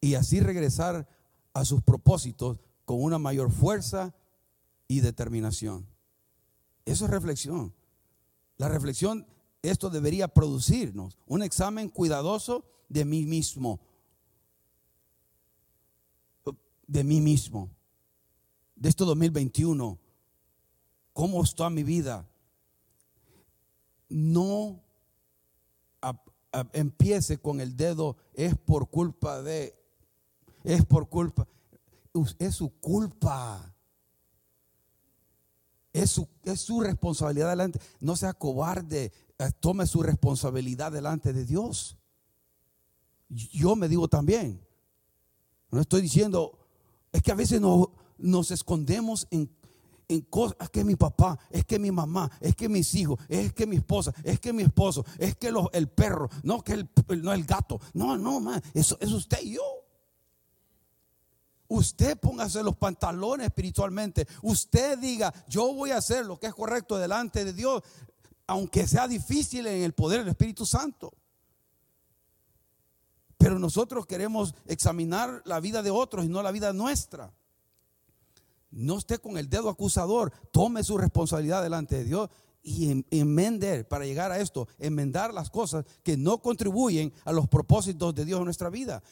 Y 0.00 0.14
así 0.14 0.40
regresar 0.40 1.08
a 1.52 1.64
sus 1.64 1.82
propósitos 1.82 2.58
con 2.84 3.02
una 3.02 3.18
mayor 3.18 3.52
fuerza 3.52 4.14
y 4.86 5.00
determinación. 5.00 5.86
Eso 6.86 7.04
es 7.04 7.10
reflexión. 7.10 7.74
La 8.56 8.68
reflexión, 8.68 9.26
esto 9.60 9.90
debería 9.90 10.28
producirnos 10.28 11.18
un 11.26 11.42
examen 11.42 11.90
cuidadoso 11.90 12.64
de 12.88 13.04
mí 13.04 13.26
mismo. 13.26 13.80
De 16.86 17.04
mí 17.04 17.20
mismo. 17.20 17.70
De 18.74 18.88
esto 18.88 19.04
2021 19.04 19.98
¿Cómo 21.18 21.42
está 21.42 21.68
mi 21.68 21.82
vida? 21.82 22.28
No 24.08 24.80
empiece 26.72 27.38
con 27.38 27.60
el 27.60 27.76
dedo, 27.76 28.16
es 28.34 28.56
por 28.56 28.88
culpa 28.88 29.42
de, 29.42 29.74
es 30.62 30.84
por 30.84 31.08
culpa, 31.08 31.48
es 32.38 32.54
su 32.54 32.70
culpa. 32.78 33.74
Es 35.92 36.12
su, 36.12 36.28
es 36.44 36.60
su 36.60 36.82
responsabilidad 36.82 37.50
delante. 37.50 37.80
No 37.98 38.14
sea 38.14 38.32
cobarde, 38.32 39.12
eh, 39.40 39.50
tome 39.58 39.88
su 39.88 40.04
responsabilidad 40.04 40.92
delante 40.92 41.32
de 41.32 41.44
Dios. 41.44 41.96
Yo 43.28 43.74
me 43.74 43.88
digo 43.88 44.06
también, 44.06 44.64
no 45.72 45.80
estoy 45.80 46.00
diciendo, 46.00 46.64
es 47.10 47.22
que 47.24 47.32
a 47.32 47.34
veces 47.34 47.60
nos, 47.60 47.88
nos 48.18 48.52
escondemos 48.52 49.26
en 49.32 49.57
en 50.08 50.22
cosas, 50.22 50.56
es 50.60 50.70
que 50.70 50.84
mi 50.84 50.96
papá, 50.96 51.38
es 51.50 51.64
que 51.66 51.78
mi 51.78 51.90
mamá, 51.90 52.30
es 52.40 52.56
que 52.56 52.68
mis 52.68 52.94
hijos, 52.94 53.20
es 53.28 53.52
que 53.52 53.66
mi 53.66 53.76
esposa, 53.76 54.12
es 54.24 54.40
que 54.40 54.52
mi 54.52 54.62
esposo, 54.62 55.04
es 55.18 55.36
que 55.36 55.52
el 55.72 55.88
perro, 55.88 56.30
no 56.42 56.64
que 56.64 56.72
el, 56.72 56.88
no 57.22 57.32
el 57.32 57.44
gato. 57.44 57.78
No, 57.92 58.16
no, 58.16 58.40
eso 58.72 58.96
es 59.00 59.12
usted 59.12 59.42
y 59.42 59.54
yo. 59.54 59.62
Usted 61.68 62.18
póngase 62.18 62.62
los 62.62 62.76
pantalones 62.76 63.48
espiritualmente. 63.48 64.26
Usted 64.40 64.98
diga, 64.98 65.32
yo 65.48 65.74
voy 65.74 65.90
a 65.90 65.98
hacer 65.98 66.24
lo 66.24 66.40
que 66.40 66.46
es 66.46 66.54
correcto 66.54 66.96
delante 66.96 67.44
de 67.44 67.52
Dios, 67.52 67.82
aunque 68.46 68.86
sea 68.86 69.06
difícil 69.06 69.66
en 69.66 69.82
el 69.82 69.92
poder 69.92 70.20
del 70.20 70.30
Espíritu 70.30 70.64
Santo. 70.64 71.12
Pero 73.36 73.58
nosotros 73.58 74.06
queremos 74.06 74.54
examinar 74.66 75.42
la 75.44 75.60
vida 75.60 75.82
de 75.82 75.90
otros 75.90 76.24
y 76.24 76.28
no 76.28 76.42
la 76.42 76.50
vida 76.50 76.72
nuestra. 76.72 77.30
No 78.70 78.98
esté 78.98 79.18
con 79.18 79.38
el 79.38 79.48
dedo 79.48 79.68
acusador, 79.68 80.32
tome 80.50 80.84
su 80.84 80.98
responsabilidad 80.98 81.62
delante 81.62 81.96
de 81.96 82.04
Dios 82.04 82.30
y 82.62 83.04
enmender, 83.10 83.88
para 83.88 84.04
llegar 84.04 84.30
a 84.30 84.38
esto, 84.38 84.68
enmendar 84.78 85.32
las 85.32 85.48
cosas 85.48 85.86
que 86.02 86.16
no 86.16 86.42
contribuyen 86.42 87.12
a 87.24 87.32
los 87.32 87.48
propósitos 87.48 88.14
de 88.14 88.24
Dios 88.24 88.38
en 88.38 88.44
nuestra 88.44 88.68
vida. 88.68 89.02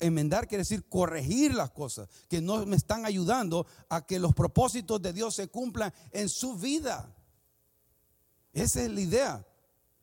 Enmendar 0.00 0.46
quiere 0.46 0.62
decir 0.62 0.84
corregir 0.88 1.54
las 1.54 1.70
cosas 1.70 2.08
que 2.28 2.40
no 2.40 2.66
me 2.66 2.76
están 2.76 3.06
ayudando 3.06 3.66
a 3.88 4.04
que 4.04 4.18
los 4.18 4.34
propósitos 4.34 5.00
de 5.00 5.12
Dios 5.12 5.34
se 5.34 5.48
cumplan 5.48 5.92
en 6.10 6.28
su 6.28 6.56
vida. 6.56 7.14
Esa 8.52 8.82
es 8.82 8.90
la 8.90 9.00
idea. 9.00 9.46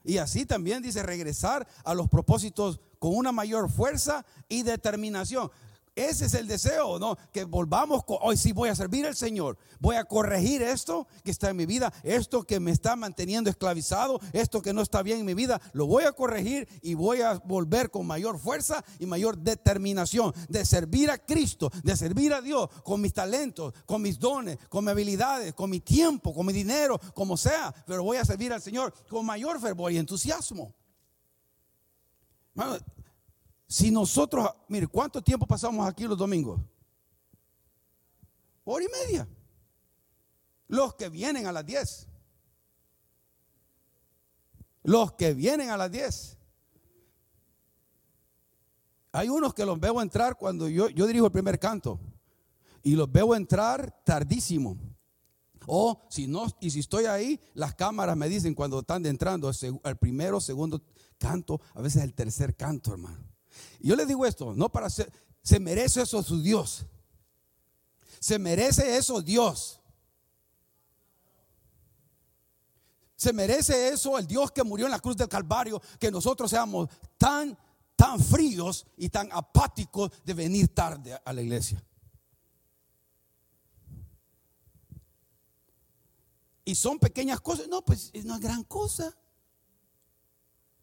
Y 0.03 0.17
así 0.17 0.45
también 0.45 0.81
dice 0.81 1.03
regresar 1.03 1.67
a 1.83 1.93
los 1.93 2.09
propósitos 2.09 2.79
con 2.97 3.15
una 3.15 3.31
mayor 3.31 3.69
fuerza 3.69 4.25
y 4.47 4.63
determinación. 4.63 5.51
Ese 5.99 6.27
es 6.27 6.33
el 6.33 6.47
deseo, 6.47 6.97
¿no? 6.97 7.17
Que 7.33 7.43
volvamos, 7.43 8.03
hoy 8.07 8.37
sí 8.37 8.53
voy 8.53 8.69
a 8.69 8.75
servir 8.75 9.05
al 9.05 9.17
Señor, 9.17 9.57
voy 9.81 9.97
a 9.97 10.05
corregir 10.05 10.61
esto 10.61 11.07
que 11.25 11.31
está 11.31 11.49
en 11.49 11.57
mi 11.57 11.65
vida, 11.65 11.91
esto 12.03 12.43
que 12.43 12.61
me 12.61 12.71
está 12.71 12.95
manteniendo 12.95 13.49
esclavizado, 13.49 14.21
esto 14.31 14.61
que 14.61 14.71
no 14.71 14.81
está 14.81 15.03
bien 15.03 15.19
en 15.19 15.25
mi 15.25 15.33
vida, 15.33 15.59
lo 15.73 15.87
voy 15.87 16.05
a 16.05 16.13
corregir 16.13 16.69
y 16.81 16.93
voy 16.93 17.21
a 17.21 17.33
volver 17.33 17.91
con 17.91 18.07
mayor 18.07 18.39
fuerza 18.39 18.81
y 18.97 19.07
mayor 19.07 19.37
determinación 19.39 20.33
de 20.47 20.63
servir 20.63 21.11
a 21.11 21.17
Cristo, 21.17 21.69
de 21.83 21.97
servir 21.97 22.33
a 22.33 22.41
Dios 22.41 22.69
con 22.85 23.01
mis 23.01 23.13
talentos, 23.13 23.73
con 23.85 24.01
mis 24.01 24.17
dones, 24.17 24.57
con 24.69 24.85
mis 24.85 24.91
habilidades, 24.93 25.53
con 25.53 25.69
mi 25.69 25.81
tiempo, 25.81 26.33
con 26.33 26.45
mi 26.45 26.53
dinero, 26.53 26.97
como 27.13 27.35
sea, 27.35 27.75
pero 27.85 28.03
voy 28.03 28.15
a 28.15 28.23
servir 28.23 28.53
al 28.53 28.61
Señor 28.61 28.93
con 29.09 29.25
mayor 29.25 29.59
fervor 29.59 29.91
y 29.91 29.97
entusiasmo. 29.97 30.73
Si 33.71 33.91
nosotros, 33.91 34.49
mire, 34.67 34.87
¿cuánto 34.87 35.21
tiempo 35.21 35.45
pasamos 35.45 35.87
aquí 35.87 36.05
los 36.05 36.17
domingos? 36.17 36.59
Hora 38.65 38.83
y 38.83 38.87
media. 38.87 39.27
Los 40.67 40.95
que 40.95 41.07
vienen 41.07 41.45
a 41.45 41.51
las 41.51 41.63
10. 41.67 42.07
Los 44.81 45.11
que 45.11 45.35
vienen 45.35 45.69
a 45.69 45.77
las 45.77 45.91
10. 45.91 46.37
Hay 49.11 49.29
unos 49.29 49.53
que 49.53 49.65
los 49.65 49.79
veo 49.79 50.01
entrar 50.01 50.35
cuando 50.35 50.67
yo, 50.67 50.89
yo 50.89 51.05
dirijo 51.05 51.27
el 51.27 51.31
primer 51.31 51.59
canto. 51.59 51.99
Y 52.81 52.95
los 52.95 53.11
veo 53.11 53.35
entrar 53.35 54.03
tardísimo. 54.03 54.79
O 55.67 56.01
si 56.09 56.25
no, 56.25 56.47
y 56.59 56.71
si 56.71 56.79
estoy 56.79 57.05
ahí, 57.05 57.39
las 57.53 57.75
cámaras 57.75 58.17
me 58.17 58.29
dicen 58.29 58.55
cuando 58.55 58.79
están 58.79 59.05
entrando 59.05 59.51
el 59.83 59.97
primero, 59.97 60.41
segundo 60.41 60.81
canto, 61.19 61.61
a 61.75 61.81
veces 61.81 62.01
el 62.01 62.15
tercer 62.15 62.55
canto, 62.55 62.93
hermano. 62.93 63.28
Y 63.79 63.89
yo 63.89 63.95
le 63.95 64.05
digo 64.05 64.25
esto, 64.25 64.53
no 64.53 64.69
para 64.69 64.89
ser, 64.89 65.11
se 65.41 65.59
merece 65.59 66.01
eso 66.01 66.21
su 66.23 66.41
Dios. 66.41 66.85
Se 68.19 68.37
merece 68.37 68.97
eso 68.97 69.21
Dios. 69.21 69.79
Se 73.15 73.33
merece 73.33 73.89
eso 73.89 74.17
el 74.17 74.27
Dios 74.27 74.51
que 74.51 74.63
murió 74.63 74.85
en 74.85 74.91
la 74.91 74.99
cruz 74.99 75.17
del 75.17 75.27
Calvario, 75.27 75.81
que 75.99 76.09
nosotros 76.09 76.49
seamos 76.49 76.89
tan, 77.17 77.57
tan 77.95 78.19
fríos 78.19 78.85
y 78.95 79.09
tan 79.09 79.29
apáticos 79.31 80.11
de 80.23 80.33
venir 80.33 80.73
tarde 80.73 81.19
a 81.23 81.33
la 81.33 81.41
iglesia. 81.41 81.83
Y 86.69 86.75
son 86.75 86.99
pequeñas 86.99 87.41
cosas. 87.41 87.67
No, 87.67 87.83
pues 87.83 88.11
es 88.13 88.25
una 88.25 88.37
gran 88.37 88.63
cosa. 88.63 89.17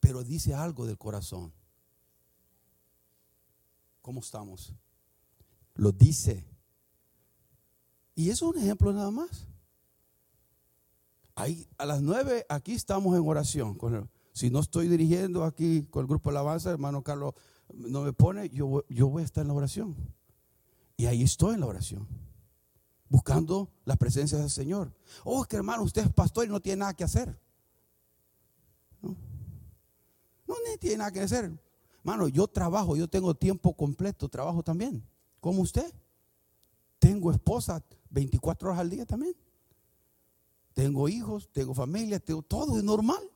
Pero 0.00 0.24
dice 0.24 0.52
algo 0.52 0.84
del 0.84 0.98
corazón. 0.98 1.54
¿Cómo 4.06 4.20
estamos? 4.20 4.72
Lo 5.74 5.90
dice. 5.90 6.46
Y 8.14 8.30
eso 8.30 8.48
es 8.48 8.54
un 8.56 8.62
ejemplo 8.62 8.92
nada 8.92 9.10
más. 9.10 9.48
Ahí, 11.34 11.66
a 11.76 11.84
las 11.86 12.02
nueve 12.02 12.46
aquí 12.48 12.74
estamos 12.74 13.16
en 13.16 13.26
oración. 13.26 13.76
Si 14.32 14.48
no 14.48 14.60
estoy 14.60 14.86
dirigiendo 14.86 15.42
aquí 15.42 15.88
con 15.90 16.02
el 16.02 16.06
grupo 16.06 16.30
de 16.30 16.36
alabanza, 16.36 16.70
hermano 16.70 17.02
Carlos 17.02 17.34
no 17.74 18.02
me 18.02 18.12
pone, 18.12 18.48
yo, 18.50 18.84
yo 18.88 19.08
voy 19.08 19.22
a 19.22 19.24
estar 19.24 19.42
en 19.42 19.48
la 19.48 19.54
oración. 19.54 19.96
Y 20.96 21.06
ahí 21.06 21.24
estoy 21.24 21.54
en 21.54 21.60
la 21.62 21.66
oración. 21.66 22.06
Buscando 23.08 23.72
la 23.84 23.96
presencia 23.96 24.38
del 24.38 24.50
Señor. 24.50 24.94
Oh, 25.24 25.44
que 25.46 25.56
hermano, 25.56 25.82
usted 25.82 26.02
es 26.02 26.12
pastor 26.12 26.46
y 26.46 26.48
no 26.48 26.60
tiene 26.60 26.78
nada 26.78 26.94
que 26.94 27.02
hacer. 27.02 27.36
No, 29.02 29.16
no 30.46 30.54
tiene 30.78 30.98
nada 30.98 31.10
que 31.10 31.22
hacer. 31.22 31.65
Hermano, 32.06 32.28
yo 32.28 32.46
trabajo, 32.46 32.96
yo 32.96 33.08
tengo 33.08 33.34
tiempo 33.34 33.74
completo, 33.74 34.28
trabajo 34.28 34.62
también. 34.62 35.04
Como 35.40 35.62
usted. 35.62 35.92
Tengo 36.98 37.30
esposa 37.30 37.84
24 38.10 38.68
horas 38.68 38.80
al 38.80 38.90
día 38.90 39.04
también 39.04 39.36
tengo 40.76 41.08
hijos, 41.08 41.48
tengo 41.52 41.72
familia, 41.72 42.20
tengo 42.20 42.42
todo, 42.42 42.76
es 42.76 42.84
normal. 42.84 43.30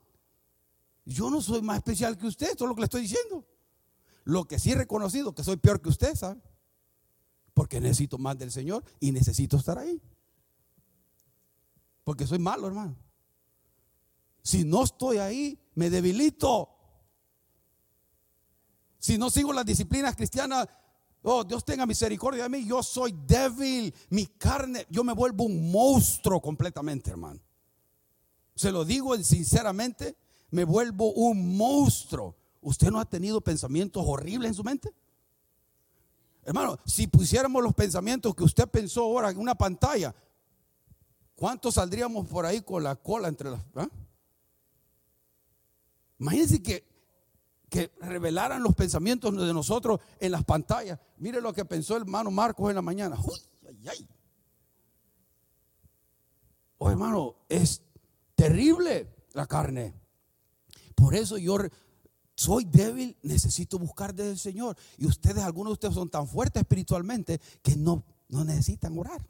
Yo 1.07 1.31
no 1.31 1.41
soy 1.41 1.62
más 1.62 1.79
especial 1.79 2.19
que 2.19 2.27
usted, 2.27 2.49
eso 2.49 2.65
es 2.67 2.69
lo 2.69 2.75
que 2.75 2.83
le 2.83 2.85
estoy 2.85 3.00
diciendo. 3.00 3.47
Lo 4.25 4.47
que 4.47 4.59
sí 4.59 4.73
he 4.73 4.75
reconocido 4.75 5.35
que 5.35 5.43
soy 5.43 5.57
peor 5.57 5.81
que 5.81 5.89
usted, 5.89 6.15
¿sabe? 6.15 6.39
Porque 7.55 7.81
necesito 7.81 8.19
más 8.19 8.37
del 8.37 8.53
Señor 8.53 8.85
y 9.00 9.11
necesito 9.11 9.57
estar 9.57 9.79
ahí. 9.79 10.03
Porque 12.05 12.27
soy 12.27 12.39
malo, 12.39 12.67
hermano. 12.67 12.95
Si 14.43 14.62
no 14.62 14.85
estoy 14.85 15.17
ahí, 15.17 15.59
me 15.75 15.89
debilito. 15.89 16.69
Si 19.00 19.19
no 19.19 19.30
sigo 19.30 19.52
las 19.52 19.66
disciplinas 19.66 20.14
cristianas, 20.14 20.69
Oh, 21.23 21.45
Dios 21.45 21.64
tenga 21.64 21.85
misericordia 21.87 22.45
de 22.45 22.49
mí. 22.49 22.64
Yo 22.64 22.83
soy 22.83 23.14
débil. 23.26 23.95
Mi 24.09 24.26
carne, 24.26 24.87
yo 24.88 25.04
me 25.04 25.12
vuelvo 25.12 25.45
un 25.45 25.71
monstruo 25.71 26.40
completamente, 26.40 27.11
hermano. 27.11 27.40
Se 28.54 28.73
lo 28.73 28.85
digo 28.85 29.16
sinceramente, 29.19 30.16
me 30.50 30.64
vuelvo 30.64 31.12
un 31.12 31.57
monstruo. 31.57 32.37
¿Usted 32.62 32.90
no 32.90 33.00
ha 33.00 33.04
tenido 33.04 33.40
pensamientos 33.40 34.02
horribles 34.07 34.49
en 34.49 34.54
su 34.54 34.64
mente? 34.64 34.95
Hermano, 36.42 36.78
si 36.87 37.07
pusiéramos 37.07 37.62
los 37.62 37.75
pensamientos 37.75 38.35
que 38.35 38.45
usted 38.45 38.66
pensó 38.69 39.02
ahora 39.02 39.30
en 39.30 39.38
una 39.38 39.54
pantalla, 39.54 40.15
¿cuántos 41.36 41.75
saldríamos 41.75 42.26
por 42.26 42.47
ahí 42.47 42.63
con 42.63 42.82
la 42.82 42.97
cola 42.97 43.28
entre 43.28 43.50
las... 43.50 43.60
¿ah? 43.75 43.89
Imagínense 46.19 46.63
que 46.63 46.90
que 47.71 47.93
revelaran 48.00 48.63
los 48.63 48.75
pensamientos 48.75 49.35
de 49.35 49.54
nosotros 49.54 50.00
en 50.19 50.33
las 50.33 50.45
pantallas. 50.45 50.99
Mire 51.19 51.41
lo 51.41 51.54
que 51.54 51.65
pensó 51.65 51.97
el 51.97 52.02
hermano 52.02 52.30
Marcos 52.30 52.69
en 52.69 52.75
la 52.75 52.83
mañana. 52.83 53.17
Uy, 53.25 53.41
ay, 53.67 53.89
ay. 53.89 54.09
Oh, 56.78 56.91
hermano, 56.91 57.37
es 57.49 57.83
terrible 58.35 59.15
la 59.33 59.47
carne. 59.47 59.95
Por 60.97 61.15
eso 61.15 61.39
yo 61.39 61.59
soy 62.35 62.65
débil, 62.65 63.17
necesito 63.23 63.78
buscar 63.78 64.15
del 64.15 64.39
Señor. 64.39 64.76
Y 64.99 65.06
ustedes, 65.06 65.45
algunos 65.45 65.71
de 65.71 65.75
ustedes 65.75 65.95
son 65.95 66.09
tan 66.09 66.26
fuertes 66.26 66.63
espiritualmente 66.63 67.41
que 67.63 67.76
no, 67.76 68.04
no 68.28 68.45
necesitan 68.45 68.99
orar. 68.99 69.25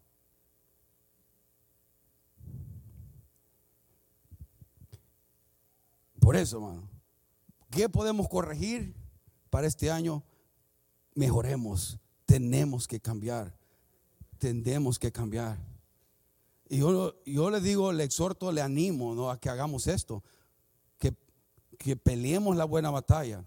Por 6.21 6.37
eso, 6.37 6.57
hermano. 6.57 6.90
¿Qué 7.71 7.89
podemos 7.89 8.29
corregir 8.29 8.95
para 9.49 9.67
este 9.67 9.91
año? 9.91 10.25
Mejoremos. 11.15 11.99
Tenemos 12.27 12.89
que 12.89 13.01
cambiar. 13.01 13.57
Tenemos 14.39 14.99
que 14.99 15.13
cambiar. 15.13 15.59
Y 16.69 16.79
yo, 16.79 17.15
yo 17.25 17.51
le 17.51 17.61
digo, 17.61 17.93
le 17.93 18.05
exhorto, 18.05 18.51
le 18.51 18.61
animo 18.61 19.15
¿no? 19.15 19.31
a 19.31 19.39
que 19.39 19.49
hagamos 19.49 19.87
esto. 19.87 20.25
Que, 20.99 21.15
que 21.79 21.97
peleemos 21.97 22.57
la 22.57 22.65
buena 22.65 22.91
batalla. 22.91 23.45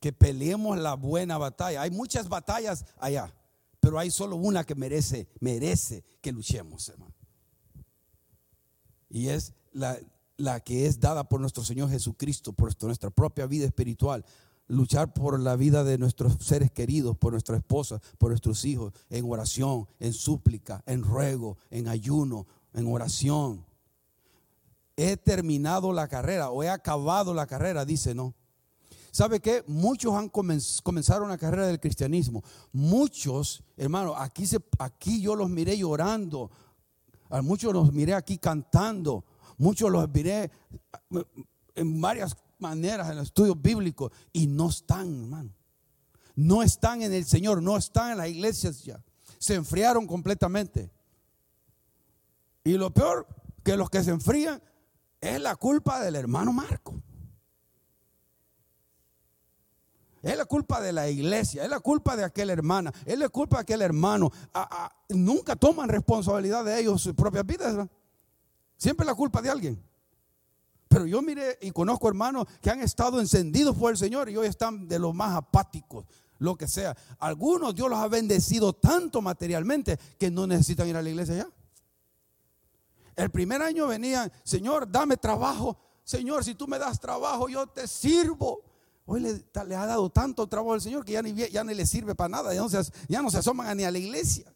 Que 0.00 0.12
peleemos 0.12 0.78
la 0.78 0.94
buena 0.94 1.36
batalla. 1.36 1.82
Hay 1.82 1.90
muchas 1.90 2.28
batallas 2.28 2.86
allá, 2.98 3.34
pero 3.80 3.98
hay 3.98 4.10
solo 4.10 4.36
una 4.36 4.64
que 4.64 4.74
merece, 4.74 5.28
merece 5.40 6.04
que 6.22 6.32
luchemos, 6.32 6.88
hermano. 6.88 7.14
Y 9.08 9.28
es 9.28 9.54
la, 9.72 9.98
la 10.36 10.60
que 10.60 10.86
es 10.86 11.00
dada 11.00 11.28
por 11.28 11.40
nuestro 11.40 11.64
Señor 11.64 11.90
Jesucristo, 11.90 12.52
por 12.52 12.72
nuestra 12.84 13.10
propia 13.10 13.46
vida 13.46 13.66
espiritual. 13.66 14.24
Luchar 14.68 15.12
por 15.12 15.38
la 15.38 15.54
vida 15.54 15.84
de 15.84 15.96
nuestros 15.96 16.34
seres 16.40 16.72
queridos, 16.72 17.16
por 17.16 17.32
nuestra 17.32 17.56
esposa, 17.56 18.00
por 18.18 18.30
nuestros 18.30 18.64
hijos, 18.64 18.92
en 19.10 19.24
oración, 19.30 19.86
en 20.00 20.12
súplica, 20.12 20.82
en 20.86 21.02
ruego, 21.02 21.56
en 21.70 21.86
ayuno, 21.86 22.46
en 22.74 22.92
oración. 22.92 23.64
He 24.96 25.16
terminado 25.16 25.92
la 25.92 26.08
carrera 26.08 26.50
o 26.50 26.62
he 26.64 26.68
acabado 26.68 27.32
la 27.32 27.46
carrera, 27.46 27.84
dice, 27.84 28.14
no. 28.14 28.34
¿Sabe 29.12 29.40
qué? 29.40 29.62
Muchos 29.66 30.14
han 30.14 30.28
comenzado 30.28 31.26
la 31.26 31.38
carrera 31.38 31.68
del 31.68 31.80
cristianismo. 31.80 32.42
Muchos, 32.72 33.62
hermano, 33.76 34.14
aquí, 34.16 34.46
se, 34.46 34.58
aquí 34.78 35.22
yo 35.22 35.36
los 35.36 35.48
miré 35.48 35.78
llorando. 35.78 36.50
A 37.30 37.40
muchos 37.40 37.72
los 37.72 37.92
miré 37.92 38.14
aquí 38.14 38.36
cantando 38.36 39.24
Muchos 39.58 39.90
los 39.90 40.08
miré 40.10 40.50
en 41.74 42.00
varias 42.00 42.36
maneras 42.58 43.10
en 43.10 43.16
los 43.16 43.26
estudios 43.28 43.60
bíblicos 43.60 44.12
y 44.32 44.46
no 44.46 44.68
están, 44.68 45.22
hermano. 45.22 45.50
No 46.34 46.62
están 46.62 47.02
en 47.02 47.12
el 47.12 47.24
Señor, 47.24 47.62
no 47.62 47.76
están 47.76 48.12
en 48.12 48.18
las 48.18 48.28
iglesias 48.28 48.84
ya. 48.84 49.02
Se 49.38 49.54
enfriaron 49.54 50.06
completamente. 50.06 50.90
Y 52.64 52.72
lo 52.76 52.92
peor, 52.92 53.26
que 53.62 53.76
los 53.76 53.88
que 53.88 54.02
se 54.02 54.10
enfrían 54.10 54.62
es 55.20 55.40
la 55.40 55.56
culpa 55.56 56.00
del 56.00 56.16
hermano 56.16 56.52
Marco. 56.52 57.00
Es 60.22 60.36
la 60.36 60.44
culpa 60.44 60.80
de 60.80 60.92
la 60.92 61.08
iglesia, 61.08 61.62
es 61.62 61.70
la 61.70 61.78
culpa 61.78 62.16
de 62.16 62.24
aquella 62.24 62.52
hermana, 62.52 62.92
es 63.04 63.16
la 63.16 63.28
culpa 63.28 63.58
de 63.58 63.62
aquel 63.62 63.82
hermano. 63.82 64.32
nunca 65.10 65.54
toman 65.54 65.88
responsabilidad 65.88 66.64
de 66.64 66.80
ellos, 66.80 67.00
sus 67.00 67.14
propias 67.14 67.46
vidas. 67.46 67.88
Siempre 68.76 69.06
la 69.06 69.14
culpa 69.14 69.40
de 69.42 69.50
alguien. 69.50 69.82
Pero 70.88 71.06
yo 71.06 71.20
mire 71.20 71.58
y 71.60 71.72
conozco 71.72 72.08
hermanos 72.08 72.46
que 72.60 72.70
han 72.70 72.80
estado 72.80 73.20
encendidos 73.20 73.76
por 73.76 73.90
el 73.90 73.98
Señor 73.98 74.30
y 74.30 74.36
hoy 74.36 74.46
están 74.46 74.86
de 74.86 74.98
los 74.98 75.14
más 75.14 75.34
apáticos, 75.34 76.06
lo 76.38 76.56
que 76.56 76.68
sea. 76.68 76.96
Algunos 77.18 77.74
Dios 77.74 77.90
los 77.90 77.98
ha 77.98 78.08
bendecido 78.08 78.72
tanto 78.72 79.20
materialmente 79.20 79.98
que 80.18 80.30
no 80.30 80.46
necesitan 80.46 80.88
ir 80.88 80.96
a 80.96 81.02
la 81.02 81.10
iglesia 81.10 81.34
ya. 81.36 81.48
El 83.16 83.30
primer 83.30 83.62
año 83.62 83.86
venían, 83.86 84.30
Señor, 84.44 84.90
dame 84.90 85.16
trabajo. 85.16 85.78
Señor, 86.04 86.44
si 86.44 86.54
tú 86.54 86.68
me 86.68 86.78
das 86.78 87.00
trabajo, 87.00 87.48
yo 87.48 87.66
te 87.66 87.88
sirvo. 87.88 88.62
Hoy 89.06 89.20
le, 89.20 89.44
ha 89.54 89.86
dado 89.86 90.10
tanto 90.10 90.46
trabajo 90.46 90.74
al 90.74 90.80
Señor 90.80 91.04
que 91.04 91.12
ya 91.12 91.22
ni, 91.22 91.34
ya 91.34 91.64
ni 91.64 91.74
le 91.74 91.86
sirve 91.86 92.14
para 92.14 92.28
nada. 92.28 92.54
Ya 92.54 92.60
no, 92.60 92.68
se, 92.68 92.78
ya 93.08 93.22
no 93.22 93.30
se 93.30 93.38
asoman 93.38 93.76
ni 93.76 93.84
a 93.84 93.90
la 93.90 93.98
iglesia. 93.98 94.52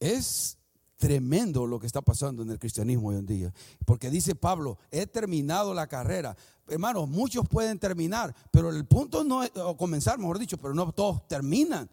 Es 0.00 0.58
tremendo 0.96 1.66
lo 1.66 1.80
que 1.80 1.86
está 1.86 2.02
pasando 2.02 2.42
en 2.42 2.50
el 2.50 2.58
cristianismo 2.58 3.08
hoy 3.08 3.16
en 3.16 3.26
día. 3.26 3.54
Porque 3.84 4.10
dice 4.10 4.34
Pablo, 4.34 4.78
he 4.90 5.06
terminado 5.06 5.72
la 5.72 5.86
carrera. 5.86 6.36
Hermanos, 6.68 7.08
muchos 7.08 7.48
pueden 7.48 7.78
terminar, 7.78 8.34
pero 8.50 8.70
el 8.70 8.84
punto 8.86 9.24
no 9.24 9.42
es, 9.42 9.50
o 9.56 9.76
comenzar, 9.76 10.18
mejor 10.18 10.38
dicho, 10.38 10.58
pero 10.58 10.74
no 10.74 10.92
todos 10.92 11.26
terminan. 11.26 11.88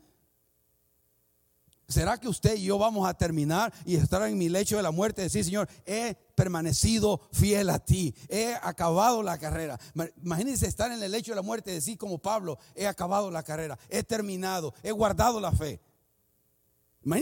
¿Será 1.87 2.19
que 2.19 2.27
usted 2.27 2.57
y 2.57 2.63
yo 2.63 2.77
vamos 2.77 3.07
a 3.07 3.13
terminar 3.13 3.73
y 3.85 3.95
estar 3.95 4.21
en 4.27 4.37
mi 4.37 4.49
lecho 4.49 4.75
de 4.75 4.83
la 4.83 4.91
muerte 4.91 5.21
y 5.21 5.23
decir, 5.23 5.45
Señor, 5.45 5.69
he 5.85 6.15
permanecido 6.35 7.21
fiel 7.31 7.69
a 7.69 7.79
ti, 7.79 8.13
he 8.27 8.55
acabado 8.55 9.23
la 9.23 9.37
carrera? 9.37 9.79
Imagínense 10.21 10.67
estar 10.67 10.91
en 10.91 11.01
el 11.01 11.11
lecho 11.13 11.31
de 11.31 11.37
la 11.37 11.41
muerte 11.41 11.71
y 11.71 11.75
decir 11.75 11.97
como 11.97 12.17
Pablo, 12.17 12.59
he 12.75 12.87
acabado 12.87 13.31
la 13.31 13.41
carrera, 13.41 13.79
he 13.87 14.03
terminado, 14.03 14.73
he 14.83 14.91
guardado 14.91 15.39
la 15.39 15.53
fe. 15.53 15.79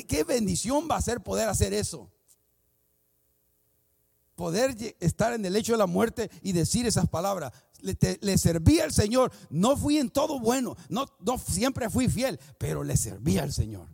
¿Qué 0.07 0.23
bendición 0.23 0.87
va 0.89 0.97
a 0.97 1.01
ser 1.01 1.21
poder 1.21 1.47
hacer 1.49 1.73
eso? 1.73 2.11
Poder 4.35 4.75
estar 4.99 5.33
en 5.33 5.45
el 5.45 5.53
lecho 5.53 5.73
de 5.73 5.77
la 5.77 5.87
muerte 5.87 6.29
y 6.41 6.51
decir 6.51 6.85
esas 6.85 7.07
palabras. 7.07 7.53
Le, 7.81 8.37
serví 8.37 8.79
al 8.79 8.91
Señor. 8.91 9.31
No 9.49 9.77
fui 9.77 9.97
en 9.97 10.09
todo 10.09 10.39
bueno. 10.39 10.75
No, 10.89 11.07
siempre 11.37 11.89
fui 11.89 12.09
fiel, 12.09 12.39
pero 12.57 12.83
le 12.83 12.97
serví 12.97 13.37
al 13.37 13.53
Señor. 13.53 13.87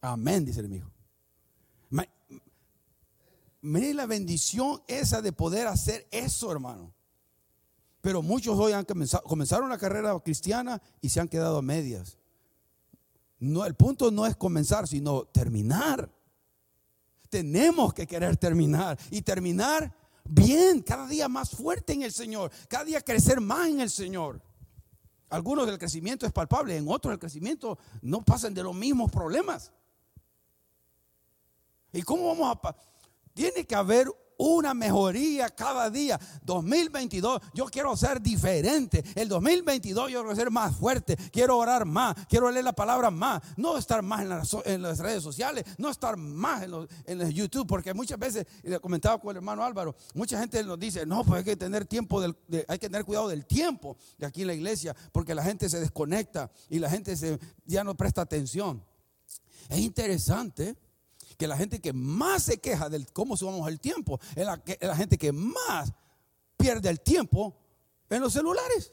Amén, 0.00 0.44
dice 0.44 0.60
el 0.60 0.66
amigo. 0.66 0.90
Mire 3.62 3.92
la 3.92 4.06
bendición 4.06 4.82
esa 4.86 5.20
de 5.20 5.32
poder 5.32 5.66
hacer 5.66 6.08
eso, 6.10 6.50
hermano. 6.50 6.94
Pero 8.00 8.22
muchos 8.22 8.58
hoy 8.58 8.72
han 8.72 8.86
comenzado, 8.86 9.22
comenzaron 9.24 9.68
la 9.68 9.76
carrera 9.76 10.18
cristiana 10.20 10.80
y 11.02 11.10
se 11.10 11.20
han 11.20 11.28
quedado 11.28 11.58
a 11.58 11.62
medias. 11.62 12.19
No, 13.40 13.64
el 13.64 13.74
punto 13.74 14.10
no 14.10 14.26
es 14.26 14.36
comenzar, 14.36 14.86
sino 14.86 15.24
terminar. 15.24 16.10
Tenemos 17.30 17.94
que 17.94 18.06
querer 18.06 18.36
terminar 18.36 18.98
y 19.10 19.22
terminar 19.22 19.94
bien, 20.24 20.82
cada 20.82 21.06
día 21.06 21.28
más 21.28 21.50
fuerte 21.50 21.94
en 21.94 22.02
el 22.02 22.12
Señor, 22.12 22.50
cada 22.68 22.84
día 22.84 23.00
crecer 23.00 23.40
más 23.40 23.68
en 23.68 23.80
el 23.80 23.90
Señor. 23.90 24.42
Algunos 25.30 25.66
del 25.66 25.78
crecimiento 25.78 26.26
es 26.26 26.32
palpable, 26.32 26.76
en 26.76 26.88
otros 26.88 27.12
el 27.12 27.18
crecimiento 27.18 27.78
no 28.02 28.22
pasan 28.22 28.52
de 28.52 28.62
los 28.62 28.74
mismos 28.74 29.10
problemas. 29.10 29.72
¿Y 31.92 32.02
cómo 32.02 32.28
vamos 32.28 32.58
a... 32.62 32.76
Tiene 33.32 33.64
que 33.64 33.74
haber 33.74 34.08
una 34.40 34.72
mejoría 34.72 35.50
cada 35.50 35.90
día. 35.90 36.18
2022, 36.42 37.42
yo 37.52 37.66
quiero 37.66 37.96
ser 37.96 38.20
diferente. 38.22 39.04
El 39.14 39.28
2022 39.28 40.10
yo 40.10 40.20
quiero 40.20 40.34
ser 40.34 40.50
más 40.50 40.74
fuerte. 40.74 41.16
Quiero 41.30 41.58
orar 41.58 41.84
más. 41.84 42.16
Quiero 42.28 42.50
leer 42.50 42.64
la 42.64 42.72
palabra 42.72 43.10
más. 43.10 43.42
No 43.56 43.76
estar 43.76 44.02
más 44.02 44.22
en 44.64 44.82
las, 44.82 44.98
redes 44.98 45.22
sociales. 45.22 45.64
No 45.76 45.90
estar 45.90 46.16
más 46.16 46.62
en, 46.62 47.20
en 47.20 47.30
YouTube. 47.30 47.66
Porque 47.66 47.92
muchas 47.92 48.18
veces, 48.18 48.46
le 48.62 48.80
comentaba 48.80 49.20
con 49.20 49.30
el 49.30 49.36
hermano 49.36 49.62
Álvaro, 49.62 49.94
mucha 50.14 50.38
gente 50.40 50.62
nos 50.64 50.78
dice, 50.78 51.04
no, 51.04 51.22
pues 51.24 51.38
hay 51.38 51.44
que 51.44 51.56
tener 51.56 51.84
tiempo, 51.84 52.20
del, 52.20 52.36
hay 52.66 52.78
que 52.78 52.88
tener 52.88 53.04
cuidado 53.04 53.28
del 53.28 53.44
tiempo 53.44 53.96
de 54.16 54.26
aquí 54.26 54.40
en 54.40 54.46
la 54.46 54.54
iglesia. 54.54 54.96
Porque 55.12 55.34
la 55.34 55.42
gente 55.42 55.68
se 55.68 55.78
desconecta 55.80 56.50
y 56.70 56.78
la 56.78 56.88
gente 56.88 57.14
ya 57.66 57.84
no 57.84 57.94
presta 57.94 58.22
atención. 58.22 58.82
Es 59.68 59.78
interesante 59.78 60.76
que 61.40 61.46
la 61.46 61.56
gente 61.56 61.80
que 61.80 61.94
más 61.94 62.42
se 62.42 62.60
queja 62.60 62.90
de 62.90 63.02
cómo 63.14 63.34
subamos 63.34 63.66
el 63.66 63.80
tiempo 63.80 64.20
es 64.36 64.44
la, 64.44 64.62
la 64.82 64.94
gente 64.94 65.16
que 65.16 65.32
más 65.32 65.90
pierde 66.58 66.90
el 66.90 67.00
tiempo 67.00 67.56
en 68.10 68.20
los 68.20 68.34
celulares. 68.34 68.92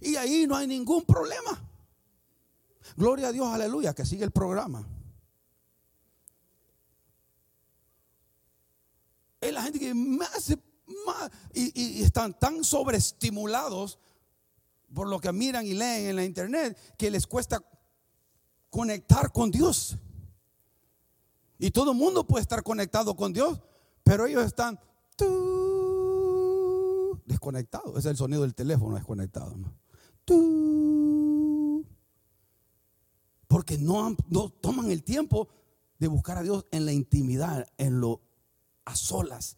Y 0.00 0.16
ahí 0.16 0.46
no 0.46 0.56
hay 0.56 0.66
ningún 0.66 1.04
problema. 1.04 1.62
Gloria 2.96 3.28
a 3.28 3.32
Dios, 3.32 3.46
aleluya, 3.46 3.92
que 3.92 4.06
sigue 4.06 4.24
el 4.24 4.30
programa. 4.30 4.88
Es 9.38 9.52
la 9.52 9.62
gente 9.62 9.78
que 9.78 9.92
más, 9.92 10.56
y, 11.52 12.02
están 12.02 12.38
tan 12.38 12.64
sobreestimulados 12.64 13.98
por 14.94 15.08
lo 15.08 15.20
que 15.20 15.30
miran 15.30 15.66
y 15.66 15.74
leen 15.74 16.06
en 16.06 16.16
la 16.16 16.24
internet 16.24 16.96
que 16.96 17.10
les 17.10 17.26
cuesta 17.26 17.62
conectar 18.70 19.30
con 19.30 19.50
Dios. 19.50 19.98
Y 21.58 21.70
todo 21.70 21.92
el 21.92 21.98
mundo 21.98 22.26
puede 22.26 22.42
estar 22.42 22.62
conectado 22.62 23.16
con 23.16 23.32
Dios, 23.32 23.60
pero 24.04 24.26
ellos 24.26 24.44
están 24.44 24.78
desconectados. 27.24 27.90
Ese 27.90 27.98
es 28.00 28.06
el 28.06 28.16
sonido 28.16 28.42
del 28.42 28.54
teléfono 28.54 28.94
desconectado. 28.94 29.56
Porque 33.48 33.78
no, 33.78 34.16
no 34.28 34.50
toman 34.50 34.90
el 34.90 35.02
tiempo 35.02 35.48
de 35.98 36.08
buscar 36.08 36.36
a 36.36 36.42
Dios 36.42 36.66
en 36.70 36.84
la 36.84 36.92
intimidad, 36.92 37.66
en 37.78 38.00
lo 38.00 38.20
a 38.84 38.94
solas. 38.94 39.56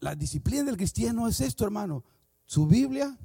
La 0.00 0.16
disciplina 0.16 0.64
del 0.64 0.76
cristiano 0.76 1.28
es 1.28 1.40
esto, 1.40 1.64
hermano. 1.64 2.02
Su 2.46 2.66
Biblia 2.66 3.16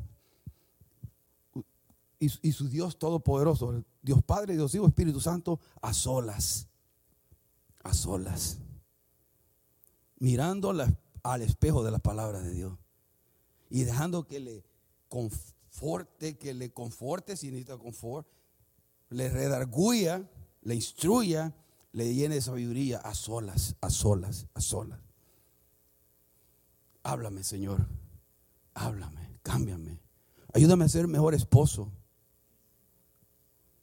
y, 2.20 2.48
y 2.48 2.52
su 2.52 2.70
Dios 2.70 3.00
todopoderoso, 3.00 3.84
Dios 4.02 4.24
Padre, 4.24 4.54
Dios 4.54 4.74
Hijo, 4.76 4.88
Espíritu 4.88 5.20
Santo, 5.20 5.60
a 5.82 5.94
solas 5.94 6.67
a 7.84 7.94
solas, 7.94 8.60
mirando 10.20 10.74
al 11.24 11.42
espejo 11.42 11.84
de 11.84 11.92
la 11.92 12.00
palabra 12.00 12.42
de 12.42 12.54
Dios 12.54 12.78
y 13.70 13.84
dejando 13.84 14.28
que 14.28 14.40
le 14.40 14.64
conforte, 15.08 16.38
que 16.38 16.54
le 16.54 16.72
conforte 16.72 17.38
si 17.38 17.48
necesita 17.48 17.78
confort, 17.78 18.28
le 19.10 19.30
redarguya, 19.30 20.30
le 20.62 20.76
instruya, 20.76 21.56
le 21.92 22.14
llene 22.14 22.36
de 22.36 22.42
sabiduría 22.42 23.00
a 23.00 23.16
solas, 23.16 23.76
a 23.82 23.90
solas, 23.90 24.48
a 24.54 24.62
solas. 24.62 25.00
Háblame, 27.04 27.44
Señor. 27.44 27.88
Háblame, 28.74 29.40
cámbiame. 29.42 30.00
Ayúdame 30.54 30.86
a 30.86 30.90
ser 30.90 31.08
mejor 31.08 31.34
esposo. 31.34 31.92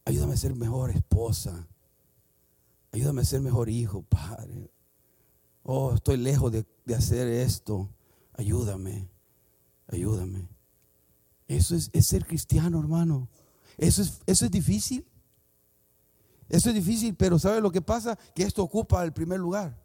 Ayúdame 0.05 0.35
a 0.35 0.37
ser 0.37 0.55
mejor 0.55 0.91
esposa. 0.91 1.67
Ayúdame 2.95 3.23
a 3.23 3.25
ser 3.25 3.41
mejor 3.41 3.69
hijo, 3.69 4.03
Padre. 4.03 4.71
Oh, 5.65 5.95
estoy 5.95 6.17
lejos 6.17 6.53
de, 6.53 6.95
hacer 6.95 7.27
esto. 7.27 7.91
Ayúdame, 8.35 9.11
ayúdame. 9.89 10.49
Eso 11.49 11.75
es, 11.75 11.91
ser 12.07 12.25
cristiano, 12.25 12.79
hermano. 12.79 13.29
Eso 13.79 14.01
es, 14.01 14.21
eso 14.27 14.45
es 14.45 14.51
difícil. 14.53 15.05
Eso 16.49 16.69
es 16.69 16.75
difícil, 16.77 17.17
pero 17.17 17.37
¿sabe 17.37 17.61
lo 17.61 17.73
que 17.73 17.83
pasa? 17.83 18.17
Que 18.33 18.45
esto 18.45 18.63
ocupa 18.63 19.03
el 19.03 19.13
primer 19.13 19.41
lugar. 19.41 19.77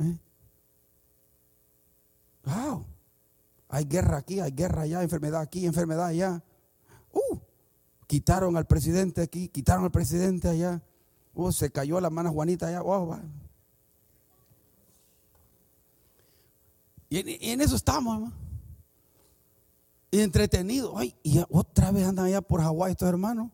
¿Eh? 0.00 0.18
Wow. 2.44 2.86
Hay 3.68 3.84
guerra 3.84 4.16
aquí, 4.16 4.40
hay 4.40 4.52
guerra 4.52 4.82
allá, 4.82 5.02
enfermedad 5.02 5.42
aquí, 5.42 5.66
enfermedad 5.66 6.06
allá. 6.06 6.42
Uh, 7.12 7.36
quitaron 8.06 8.56
al 8.56 8.66
presidente 8.66 9.20
aquí, 9.20 9.50
quitaron 9.50 9.84
al 9.84 9.90
presidente 9.90 10.48
allá. 10.48 10.82
Oh, 11.34 11.50
se 11.52 11.70
cayó 11.70 12.00
la 12.00 12.10
mano 12.10 12.32
Juanita 12.32 12.68
allá. 12.68 12.82
Oh, 12.82 13.18
y, 17.08 17.50
en, 17.50 17.60
eso 17.60 17.76
estamos, 17.76 18.14
hermano. 18.14 18.34
Y 20.10 20.20
entretenidos. 20.20 20.92
Ay, 20.96 21.14
y 21.22 21.42
otra 21.50 21.90
vez 21.90 22.06
andan 22.06 22.26
allá 22.26 22.40
por 22.40 22.60
Hawái 22.60 22.92
estos 22.92 23.08
hermanos. 23.08 23.50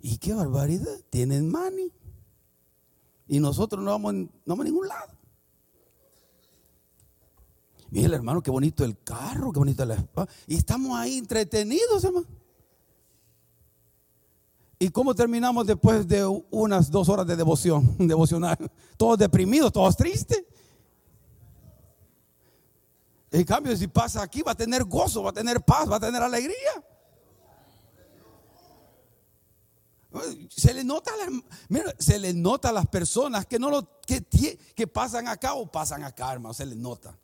Y 0.00 0.18
qué 0.18 0.34
barbaridad. 0.34 1.00
Tienen 1.10 1.50
money. 1.50 1.92
Y 3.28 3.40
nosotros 3.40 3.82
no 3.82 3.92
vamos, 3.92 4.14
no 4.14 4.28
vamos 4.44 4.64
a 4.64 4.68
ningún 4.68 4.88
lado. 4.88 5.12
Mira, 7.90 8.14
hermano, 8.14 8.42
qué 8.42 8.50
bonito 8.50 8.84
el 8.84 9.02
carro, 9.02 9.52
qué 9.52 9.58
bonito 9.58 9.84
la 9.84 10.06
Y 10.46 10.56
estamos 10.56 10.98
ahí 10.98 11.18
entretenidos, 11.18 12.04
hermano. 12.04 12.26
¿Y 14.82 14.88
cómo 14.88 15.14
terminamos 15.14 15.66
después 15.66 16.08
de 16.08 16.24
unas 16.50 16.90
dos 16.90 17.10
horas 17.10 17.26
de 17.26 17.36
devoción, 17.36 17.96
devocional? 17.98 18.56
Todos 18.96 19.18
deprimidos, 19.18 19.70
todos 19.70 19.94
tristes. 19.94 20.42
En 23.30 23.44
cambio, 23.44 23.76
si 23.76 23.88
pasa 23.88 24.22
aquí, 24.22 24.40
va 24.40 24.52
a 24.52 24.54
tener 24.54 24.84
gozo, 24.84 25.22
va 25.22 25.30
a 25.30 25.34
tener 25.34 25.60
paz, 25.60 25.88
va 25.88 25.96
a 25.96 26.00
tener 26.00 26.22
alegría. 26.22 26.82
Se 30.48 30.72
le 30.72 30.82
nota, 30.82 31.12
se 31.98 32.18
le 32.18 32.32
nota 32.32 32.70
a 32.70 32.72
las 32.72 32.86
personas 32.86 33.44
que 33.44 33.58
no 33.58 33.68
lo 33.68 34.00
que, 34.00 34.24
que 34.74 34.86
pasan 34.86 35.28
acá 35.28 35.52
o 35.54 35.70
pasan 35.70 36.04
acá, 36.04 36.32
hermano, 36.32 36.54
se 36.54 36.64
les 36.64 36.78
nota. 36.78 37.16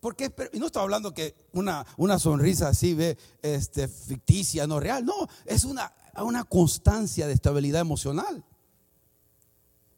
Porque 0.00 0.34
y 0.52 0.58
no 0.58 0.66
estoy 0.66 0.82
hablando 0.82 1.12
que 1.12 1.34
una, 1.52 1.86
una 1.98 2.18
sonrisa 2.18 2.68
así 2.68 2.94
ve 2.94 3.18
este, 3.42 3.86
ficticia, 3.86 4.66
no 4.66 4.80
real. 4.80 5.04
No, 5.04 5.28
es 5.44 5.64
una, 5.64 5.92
una 6.16 6.44
constancia 6.44 7.26
de 7.26 7.34
estabilidad 7.34 7.82
emocional. 7.82 8.42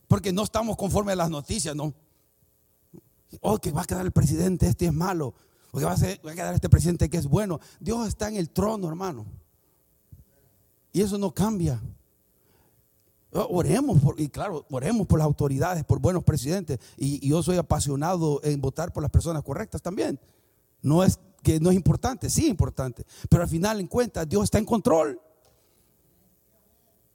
Porque 0.09 0.33
no 0.33 0.43
estamos 0.43 0.77
conformes 0.77 1.13
a 1.13 1.17
las 1.17 1.31
noticias, 1.31 1.75
¿no? 1.77 1.95
Oh, 3.41 3.59
que 3.59 3.71
va 3.71 3.83
a 3.83 3.85
quedar 3.87 4.05
el 4.05 4.13
presidente, 4.13 4.67
este 4.67 4.87
es 4.87 4.93
malo. 4.93 5.35
O 5.71 5.79
que 5.79 5.85
va 5.85 5.95
a 5.95 6.35
quedar 6.35 6.53
este 6.53 6.69
presidente 6.69 7.09
que 7.09 7.17
es 7.17 7.27
bueno. 7.27 7.61
Dios 7.81 8.07
está 8.09 8.29
en 8.29 8.37
el 8.37 8.51
trono, 8.51 8.89
hermano. 8.89 9.25
Y 10.93 11.01
eso 11.01 11.17
no 11.17 11.33
cambia. 11.33 11.81
Oremos, 13.35 13.99
por, 14.01 14.21
y 14.21 14.29
claro, 14.29 14.67
oremos 14.71 15.07
por 15.07 15.19
las 15.19 15.25
autoridades, 15.25 15.85
por 15.85 15.99
buenos 15.99 16.23
presidentes. 16.23 16.79
Y, 16.99 17.27
yo 17.27 17.43
soy 17.43 17.57
apasionado 17.57 18.41
en 18.45 18.61
votar 18.61 18.93
por 18.93 19.03
las 19.03 19.11
personas 19.11 19.43
correctas 19.43 19.81
también. 19.81 20.21
No 20.83 21.03
es 21.03 21.19
que 21.43 21.59
no 21.59 21.71
es 21.71 21.77
importante, 21.77 22.29
sí 22.29 22.43
es 22.43 22.51
importante, 22.51 23.05
pero 23.29 23.43
al 23.43 23.49
final 23.49 23.81
en 23.81 23.87
cuenta 23.87 24.25
Dios 24.25 24.45
está 24.45 24.59
en 24.59 24.67
control. 24.67 25.21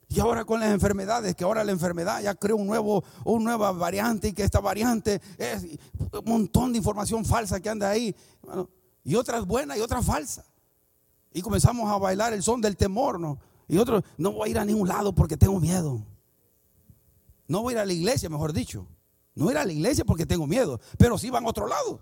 Y 0.09 0.19
ahora 0.19 0.43
con 0.43 0.59
las 0.59 0.71
enfermedades, 0.71 1.35
que 1.35 1.43
ahora 1.43 1.63
la 1.63 1.71
enfermedad 1.71 2.21
ya 2.21 2.33
creó 2.33 2.55
un 2.55 2.65
nuevo, 2.65 3.03
una 3.23 3.43
nueva 3.43 3.71
variante 3.73 4.29
y 4.29 4.33
que 4.33 4.43
esta 4.43 4.59
variante 4.59 5.21
es 5.37 5.63
un 6.13 6.23
montón 6.25 6.71
de 6.71 6.79
información 6.79 7.25
falsa 7.25 7.59
que 7.59 7.69
anda 7.69 7.89
ahí. 7.89 8.15
y 9.03 9.15
otras 9.15 9.45
buenas 9.45 9.77
y 9.77 9.81
otras 9.81 10.03
falsas. 10.03 10.45
Y 11.31 11.41
comenzamos 11.41 11.91
a 11.91 11.97
bailar 11.97 12.33
el 12.33 12.41
son 12.41 12.61
del 12.61 12.75
temor, 12.75 13.19
¿no? 13.19 13.37
Y 13.67 13.77
otros, 13.77 14.03
no 14.17 14.31
voy 14.31 14.49
a 14.49 14.51
ir 14.51 14.59
a 14.59 14.65
ningún 14.65 14.87
lado 14.87 15.13
porque 15.13 15.37
tengo 15.37 15.59
miedo. 15.59 16.05
No 17.47 17.61
voy 17.61 17.73
a 17.73 17.77
ir 17.77 17.79
a 17.79 17.85
la 17.85 17.93
iglesia, 17.93 18.29
mejor 18.29 18.53
dicho. 18.53 18.87
No 19.35 19.45
voy 19.45 19.51
a 19.51 19.57
ir 19.57 19.57
a 19.59 19.65
la 19.65 19.73
iglesia 19.73 20.05
porque 20.05 20.25
tengo 20.25 20.47
miedo, 20.47 20.79
pero 20.97 21.17
sí 21.17 21.29
van 21.29 21.45
a 21.45 21.49
otro 21.49 21.67
lado. 21.67 21.99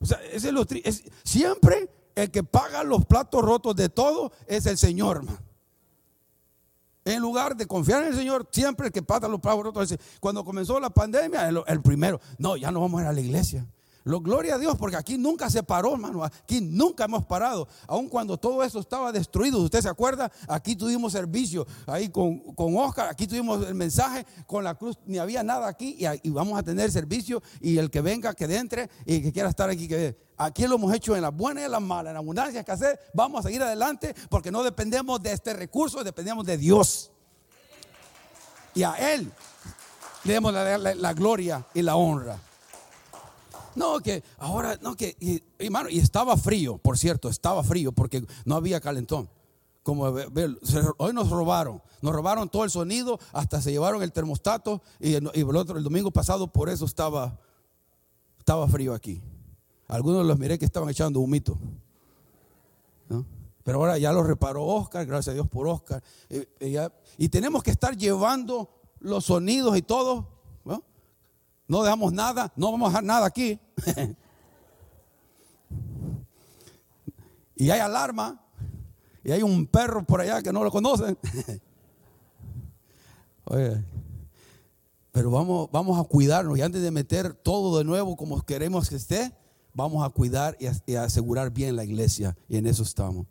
O 0.00 0.06
sea, 0.06 0.18
ese 0.32 0.52
es 0.84 1.04
siempre 1.24 1.90
el 2.14 2.30
que 2.30 2.42
paga 2.42 2.82
los 2.82 3.04
platos 3.06 3.42
rotos 3.42 3.76
de 3.76 3.88
todo 3.88 4.32
es 4.46 4.66
el 4.66 4.78
Señor, 4.78 5.24
En 7.04 7.20
lugar 7.20 7.56
de 7.56 7.66
confiar 7.66 8.02
en 8.02 8.08
el 8.08 8.16
Señor, 8.16 8.48
siempre 8.52 8.88
el 8.88 8.92
que 8.92 9.02
paga 9.02 9.28
los 9.28 9.40
platos 9.40 9.64
rotos 9.64 9.96
Cuando 10.20 10.44
comenzó 10.44 10.78
la 10.78 10.90
pandemia, 10.90 11.48
el, 11.48 11.82
primero, 11.82 12.20
no, 12.38 12.56
ya 12.56 12.70
no 12.70 12.80
vamos 12.80 13.00
a 13.00 13.04
ir 13.04 13.08
a 13.08 13.12
la 13.12 13.20
iglesia. 13.20 13.66
Lo, 14.04 14.20
gloria 14.20 14.54
a 14.54 14.58
Dios, 14.58 14.76
porque 14.76 14.96
aquí 14.96 15.18
nunca 15.18 15.50
se 15.50 15.62
paró, 15.62 15.92
hermano. 15.92 16.24
Aquí 16.24 16.60
nunca 16.60 17.04
hemos 17.04 17.24
parado. 17.24 17.68
Aun 17.86 18.08
cuando 18.08 18.38
todo 18.38 18.62
eso 18.62 18.80
estaba 18.80 19.12
destruido, 19.12 19.60
¿usted 19.60 19.80
se 19.80 19.88
acuerda? 19.88 20.30
Aquí 20.48 20.76
tuvimos 20.76 21.12
servicio, 21.12 21.66
ahí 21.86 22.08
con, 22.08 22.38
con 22.54 22.76
Oscar, 22.76 23.08
aquí 23.08 23.26
tuvimos 23.26 23.66
el 23.66 23.74
mensaje, 23.74 24.24
con 24.46 24.64
la 24.64 24.74
cruz, 24.74 24.98
ni 25.06 25.18
había 25.18 25.42
nada 25.42 25.68
aquí, 25.68 25.98
y, 26.22 26.30
vamos 26.30 26.58
a 26.58 26.62
tener 26.62 26.90
servicio. 26.90 27.42
Y 27.60 27.78
el 27.78 27.90
que 27.90 28.00
venga, 28.00 28.34
que 28.34 28.44
entre, 28.44 28.88
y 29.04 29.20
que 29.20 29.32
quiera 29.32 29.48
estar 29.48 29.68
aquí, 29.68 29.86
que 29.86 30.28
Aquí 30.40 30.68
lo 30.68 30.76
hemos 30.76 30.94
hecho 30.94 31.16
en 31.16 31.22
las 31.22 31.34
buenas 31.34 31.62
y 31.62 31.64
en 31.64 31.72
las 31.72 31.82
malas, 31.82 32.12
en 32.12 32.16
abundancia, 32.16 32.60
escasez. 32.60 32.98
Vamos 33.12 33.40
a 33.40 33.48
seguir 33.48 33.60
adelante 33.60 34.14
porque 34.30 34.52
no 34.52 34.62
dependemos 34.62 35.20
de 35.20 35.32
este 35.32 35.52
recurso, 35.52 36.04
dependemos 36.04 36.46
de 36.46 36.56
Dios. 36.56 37.10
Y 38.72 38.84
a 38.84 38.94
Él 38.94 39.32
le 40.22 40.34
damos 40.34 40.52
la 40.52 41.12
gloria 41.12 41.66
y 41.74 41.82
la 41.82 41.96
honra. 41.96 42.38
No, 43.78 44.00
que 44.00 44.24
ahora, 44.38 44.76
no, 44.82 44.96
que, 44.96 45.16
y, 45.20 45.40
hermano, 45.58 45.88
y 45.88 46.00
estaba 46.00 46.36
frío, 46.36 46.78
por 46.78 46.98
cierto, 46.98 47.28
estaba 47.28 47.62
frío 47.62 47.92
porque 47.92 48.26
no 48.44 48.56
había 48.56 48.80
calentón. 48.80 49.30
Como 49.84 50.02
hoy 50.96 51.12
nos 51.14 51.30
robaron, 51.30 51.80
nos 52.02 52.12
robaron 52.12 52.48
todo 52.48 52.64
el 52.64 52.70
sonido, 52.70 53.20
hasta 53.32 53.62
se 53.62 53.70
llevaron 53.70 54.02
el 54.02 54.12
termostato 54.12 54.82
y, 54.98 55.14
el, 55.14 55.56
otro, 55.56 55.78
el 55.78 55.84
domingo 55.84 56.10
pasado 56.10 56.52
por 56.52 56.68
eso 56.68 56.84
estaba, 56.84 57.38
estaba 58.38 58.66
frío 58.66 58.92
aquí. 58.92 59.22
Algunos 59.86 60.26
los 60.26 60.38
miré 60.38 60.58
que 60.58 60.64
estaban 60.64 60.90
echando 60.90 61.20
humito. 61.20 61.56
¿no? 63.08 63.24
Pero 63.62 63.78
ahora 63.78 63.96
ya 63.96 64.12
lo 64.12 64.24
reparó 64.24 64.64
Oscar, 64.64 65.06
gracias 65.06 65.32
a 65.32 65.34
Dios 65.34 65.48
por 65.48 65.68
Oscar. 65.68 66.02
y 67.16 67.28
tenemos 67.28 67.62
que 67.62 67.70
estar 67.70 67.96
llevando 67.96 68.68
los 68.98 69.26
sonidos 69.26 69.76
y 69.78 69.82
todo 69.82 70.37
no 71.68 71.82
dejamos 71.82 72.12
nada, 72.12 72.52
no 72.56 72.72
vamos 72.72 72.86
a 72.86 72.90
dejar 72.90 73.04
nada 73.04 73.26
aquí. 73.26 73.60
y 77.54 77.70
hay 77.70 77.78
alarma, 77.78 78.40
y 79.22 79.30
hay 79.30 79.42
un 79.42 79.66
perro 79.66 80.04
por 80.04 80.22
allá 80.22 80.42
que 80.42 80.52
no 80.52 80.64
lo 80.64 80.70
conocen. 80.70 81.16
Oye, 83.44 83.84
pero 85.12 85.30
vamos, 85.30 85.68
vamos 85.70 86.00
a 86.00 86.04
cuidarnos 86.04 86.56
y 86.58 86.62
antes 86.62 86.80
de 86.82 86.90
meter 86.90 87.34
todo 87.34 87.78
de 87.78 87.84
nuevo 87.84 88.16
como 88.16 88.40
queremos 88.42 88.88
que 88.88 88.96
esté, 88.96 89.34
vamos 89.74 90.04
a 90.04 90.10
cuidar 90.10 90.56
y, 90.60 90.94
a, 90.94 91.02
asegurar 91.02 91.50
bien 91.50 91.76
la 91.76 91.84
iglesia. 91.84 92.36
Y 92.48 92.56
en 92.56 92.66
eso 92.66 92.82
estamos 92.82 93.26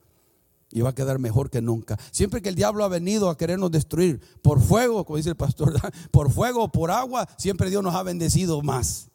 y 0.71 0.81
va 0.81 0.89
a 0.89 0.95
quedar 0.95 1.19
mejor 1.19 1.49
que 1.49 1.61
nunca. 1.61 1.97
Siempre 2.11 2.41
que 2.41 2.49
el 2.49 2.55
diablo 2.55 2.83
ha 2.83 2.89
venido 2.89 3.29
a 3.29 3.37
querernos 3.37 3.71
destruir 3.71 4.21
por 4.41 4.61
fuego, 4.61 5.05
como 5.05 5.17
dice 5.17 5.29
el 5.29 5.35
pastor, 5.35 5.73
por 6.11 6.31
fuego 6.31 6.71
por 6.71 6.91
agua, 6.91 7.27
siempre 7.37 7.69
Dios 7.69 7.83
nos 7.83 7.95
ha 7.95 8.03
bendecido 8.03 8.61
más. 8.61 9.09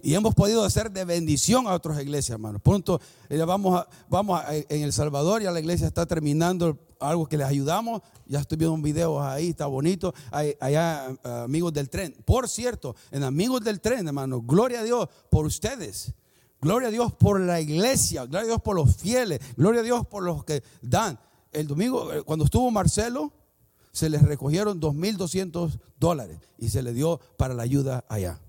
Y 0.00 0.14
hemos 0.14 0.34
podido 0.34 0.64
hacer 0.64 0.92
de 0.92 1.04
bendición 1.04 1.66
a 1.66 1.74
otras 1.74 2.00
iglesias, 2.00 2.30
hermano. 2.30 2.60
Pronto 2.60 3.00
eh, 3.28 3.38
vamos, 3.38 3.80
a, 3.80 3.88
vamos 4.08 4.40
en 4.48 4.82
El 4.82 4.92
Salvador, 4.92 5.42
ya 5.42 5.50
la 5.50 5.58
iglesia 5.58 5.88
está 5.88 6.06
terminando 6.06 6.78
algo 7.00 7.26
que 7.26 7.36
les 7.36 7.46
ayudamos. 7.46 8.02
Ya 8.26 8.38
estoy 8.38 8.58
viendo 8.58 8.74
un 8.74 8.82
video 8.82 9.20
ahí, 9.20 9.50
está 9.50 9.66
bonito. 9.66 10.14
Allá, 10.30 11.10
eh, 11.10 11.18
amigos 11.24 11.72
del 11.72 11.90
tren. 11.90 12.14
Por 12.24 12.48
cierto, 12.48 12.94
en 13.10 13.24
Amigos 13.24 13.62
del 13.62 13.80
Tren, 13.80 14.06
hermano, 14.06 14.40
gloria 14.40 14.80
a 14.80 14.84
Dios 14.84 15.08
por 15.30 15.46
ustedes. 15.46 16.14
Gloria 16.60 16.88
a 16.88 16.90
Dios 16.90 17.12
por 17.14 17.40
la 17.40 17.60
iglesia, 17.60 18.24
gloria 18.24 18.40
a 18.42 18.46
Dios 18.46 18.62
por 18.62 18.74
los 18.74 18.96
fieles, 18.96 19.40
gloria 19.56 19.80
a 19.80 19.84
Dios 19.84 20.06
por 20.06 20.22
los 20.24 20.44
que 20.44 20.62
dan. 20.82 21.18
El 21.52 21.66
domingo, 21.66 22.12
eh, 22.12 22.22
cuando 22.22 22.44
estuvo 22.44 22.70
Marcelo, 22.70 23.32
se 23.92 24.08
les 24.08 24.22
recogieron 24.22 24.80
2.200 24.80 25.78
dólares 25.98 26.38
y 26.58 26.68
se 26.68 26.82
le 26.82 26.92
dio 26.92 27.20
para 27.36 27.54
la 27.54 27.62
ayuda 27.62 28.04
allá. 28.08 28.40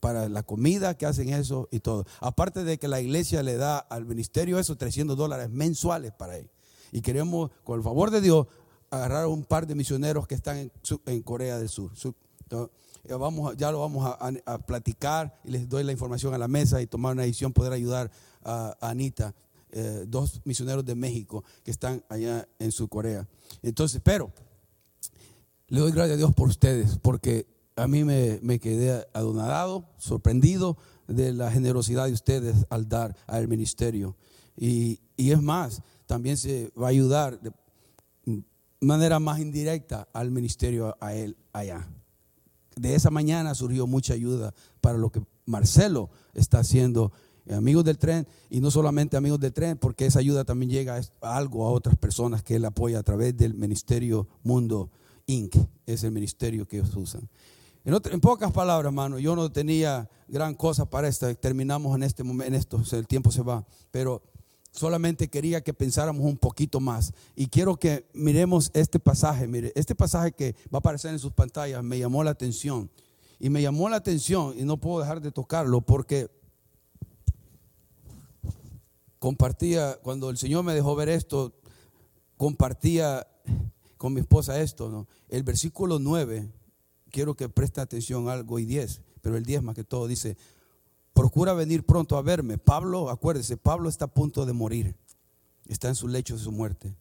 Para 0.00 0.28
la 0.28 0.42
comida 0.42 0.96
que 0.96 1.04
hacen 1.04 1.28
eso 1.28 1.68
y 1.70 1.80
todo. 1.80 2.06
Aparte 2.20 2.64
de 2.64 2.78
que 2.78 2.88
la 2.88 3.00
iglesia 3.00 3.42
le 3.42 3.56
da 3.56 3.78
al 3.78 4.06
ministerio 4.06 4.58
eso, 4.58 4.76
300 4.76 5.16
dólares 5.16 5.50
mensuales 5.50 6.12
para 6.12 6.36
él. 6.38 6.48
Y 6.90 7.02
queremos, 7.02 7.50
con 7.64 7.78
el 7.78 7.84
favor 7.84 8.10
de 8.10 8.20
Dios, 8.20 8.46
agarrar 8.90 9.26
un 9.26 9.44
par 9.44 9.66
de 9.66 9.74
misioneros 9.74 10.26
que 10.26 10.34
están 10.34 10.70
en, 11.06 11.22
Corea 11.22 11.58
del 11.58 11.68
Sur. 11.68 11.92
Eh, 13.04 13.14
vamos, 13.14 13.56
ya 13.56 13.72
lo 13.72 13.80
vamos 13.80 14.14
a, 14.44 14.58
platicar 14.58 15.38
y 15.44 15.50
les 15.50 15.68
doy 15.68 15.84
la 15.84 15.92
información 15.92 16.34
a 16.34 16.38
la 16.38 16.48
mesa 16.48 16.82
y 16.82 16.86
tomar 16.86 17.12
una 17.12 17.22
decisión, 17.22 17.52
poder 17.52 17.72
ayudar 17.72 18.10
a, 18.44 18.76
Anita, 18.80 19.34
eh, 19.70 20.04
dos 20.06 20.40
misioneros 20.44 20.84
de 20.84 20.94
México 20.94 21.44
que 21.64 21.70
están 21.70 22.04
allá 22.08 22.46
en 22.58 22.72
su 22.72 22.88
Corea. 22.88 23.26
Entonces, 23.62 24.00
pero 24.04 24.32
le 25.68 25.80
doy 25.80 25.92
gracias 25.92 26.14
a 26.14 26.18
Dios 26.18 26.34
por 26.34 26.48
ustedes, 26.48 26.98
porque 27.00 27.46
a 27.76 27.86
mí 27.86 28.04
me, 28.04 28.58
quedé 28.58 29.06
adonadado, 29.14 29.88
sorprendido 29.96 30.76
de 31.08 31.32
la 31.32 31.50
generosidad 31.50 32.06
de 32.06 32.12
ustedes 32.12 32.66
al 32.68 32.88
dar 32.88 33.16
al 33.26 33.48
ministerio. 33.48 34.16
Y, 34.56 35.00
y 35.16 35.30
es 35.30 35.40
más, 35.40 35.82
también 36.06 36.36
se 36.36 36.70
va 36.78 36.88
a 36.88 36.90
ayudar 36.90 37.40
de 37.40 37.52
manera 38.80 39.20
más 39.20 39.38
indirecta 39.38 40.08
al 40.12 40.30
ministerio 40.30 40.96
a 41.00 41.14
él 41.14 41.36
allá 41.52 41.88
de 42.76 42.94
esa 42.94 43.10
mañana 43.10 43.54
surgió 43.54 43.86
mucha 43.86 44.14
ayuda 44.14 44.54
para 44.80 44.98
lo 44.98 45.10
que 45.10 45.22
Marcelo 45.46 46.10
está 46.34 46.60
haciendo. 46.60 47.12
Eh, 47.46 47.54
amigos 47.54 47.84
del 47.84 47.98
tren, 47.98 48.28
y 48.48 48.60
no 48.60 48.70
solamente 48.70 49.16
amigos 49.16 49.40
del 49.40 49.52
tren, 49.52 49.78
porque 49.78 50.06
esa 50.06 50.18
ayuda 50.18 50.44
también 50.44 50.70
llega 50.70 51.00
a 51.20 51.36
algo 51.36 51.66
a 51.66 51.70
otras 51.70 51.96
personas 51.96 52.42
que 52.42 52.56
él 52.56 52.64
apoya 52.64 52.98
a 52.98 53.02
través 53.02 53.36
del 53.36 53.54
Ministerio 53.54 54.28
Mundo 54.42 54.90
Inc., 55.26 55.56
es 55.86 56.04
el 56.04 56.12
ministerio 56.12 56.66
que 56.68 56.78
ellos 56.78 56.94
usan. 56.96 57.28
En, 57.84 58.20
pocas 58.20 58.52
palabras, 58.52 58.90
hermano, 58.90 59.18
yo 59.18 59.34
no 59.34 59.50
tenía 59.50 60.08
gran 60.28 60.54
cosa 60.54 60.88
para 60.88 61.08
esto. 61.08 61.34
Terminamos 61.36 61.96
en 61.96 62.02
este 62.02 62.22
momento, 62.22 62.46
en 62.46 62.54
esto, 62.54 62.82
el 62.92 63.06
tiempo 63.06 63.30
se 63.30 63.42
va. 63.42 63.64
Pero 63.90 64.22
Solamente 64.70 65.28
quería 65.28 65.62
que 65.62 65.74
pensáramos 65.74 66.24
un 66.24 66.36
poquito 66.36 66.80
más. 66.80 67.12
Y 67.34 67.48
quiero 67.48 67.76
que 67.76 68.06
miremos 68.12 68.70
este 68.72 68.98
pasaje. 68.98 69.48
Mire, 69.48 69.72
este 69.74 69.94
pasaje 69.94 70.32
que 70.32 70.54
va 70.72 70.76
a 70.76 70.78
aparecer 70.78 71.10
en 71.10 71.18
sus 71.18 71.32
pantallas 71.32 71.82
me 71.82 71.98
llamó 71.98 72.22
la 72.22 72.30
atención. 72.30 72.90
Y 73.38 73.48
me 73.50 73.62
llamó 73.62 73.88
la 73.88 73.96
atención 73.96 74.54
y 74.56 74.64
no 74.64 74.76
puedo 74.76 75.00
dejar 75.00 75.20
de 75.20 75.32
tocarlo 75.32 75.80
porque 75.80 76.30
compartía, 79.18 79.98
cuando 80.02 80.30
el 80.30 80.38
Señor 80.38 80.64
me 80.64 80.74
dejó 80.74 80.94
ver 80.96 81.08
esto, 81.08 81.52
compartía 82.36 83.26
con 83.96 84.14
mi 84.14 84.20
esposa 84.20 84.60
esto. 84.60 85.06
El 85.28 85.42
versículo 85.42 85.98
9, 85.98 86.50
quiero 87.10 87.34
que 87.34 87.48
preste 87.48 87.80
atención 87.80 88.28
algo, 88.28 88.58
y 88.58 88.64
10, 88.64 89.02
pero 89.20 89.36
el 89.36 89.44
10 89.44 89.62
más 89.62 89.74
que 89.74 89.84
todo 89.84 90.06
dice, 90.06 90.36
procura 91.20 91.52
venir 91.52 91.84
pronto 91.84 92.16
a 92.16 92.22
verme. 92.22 92.56
Pablo, 92.56 93.10
acuérdese, 93.10 93.58
Pablo 93.58 93.90
está 93.90 94.06
a 94.06 94.14
punto 94.14 94.46
de 94.46 94.54
morir. 94.54 94.96
Está 95.68 95.88
en 95.88 95.94
su 95.94 96.08
lecho 96.08 96.34
de 96.34 96.42
su 96.42 96.50
muerte. 96.50 96.96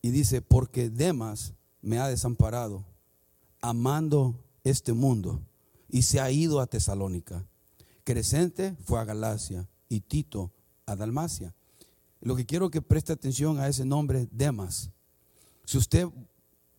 Y 0.00 0.12
dice, 0.12 0.40
porque 0.40 0.88
Demas 0.88 1.52
me 1.82 1.98
ha 1.98 2.08
desamparado, 2.08 2.86
amando 3.60 4.42
este 4.64 4.94
mundo, 4.94 5.42
y 5.90 6.04
se 6.04 6.20
ha 6.20 6.30
ido 6.30 6.58
a 6.58 6.66
Tesalónica. 6.66 7.44
Crescente 8.02 8.78
fue 8.82 8.98
a 8.98 9.04
Galacia 9.04 9.68
y 9.90 10.00
Tito 10.00 10.50
a 10.86 10.96
Dalmacia. 10.96 11.54
Lo 12.22 12.34
que 12.34 12.46
quiero 12.46 12.70
que 12.70 12.80
preste 12.80 13.12
atención 13.12 13.60
a 13.60 13.68
ese 13.68 13.84
nombre, 13.84 14.26
Demas. 14.30 14.90
Si 15.66 15.76
usted 15.76 16.08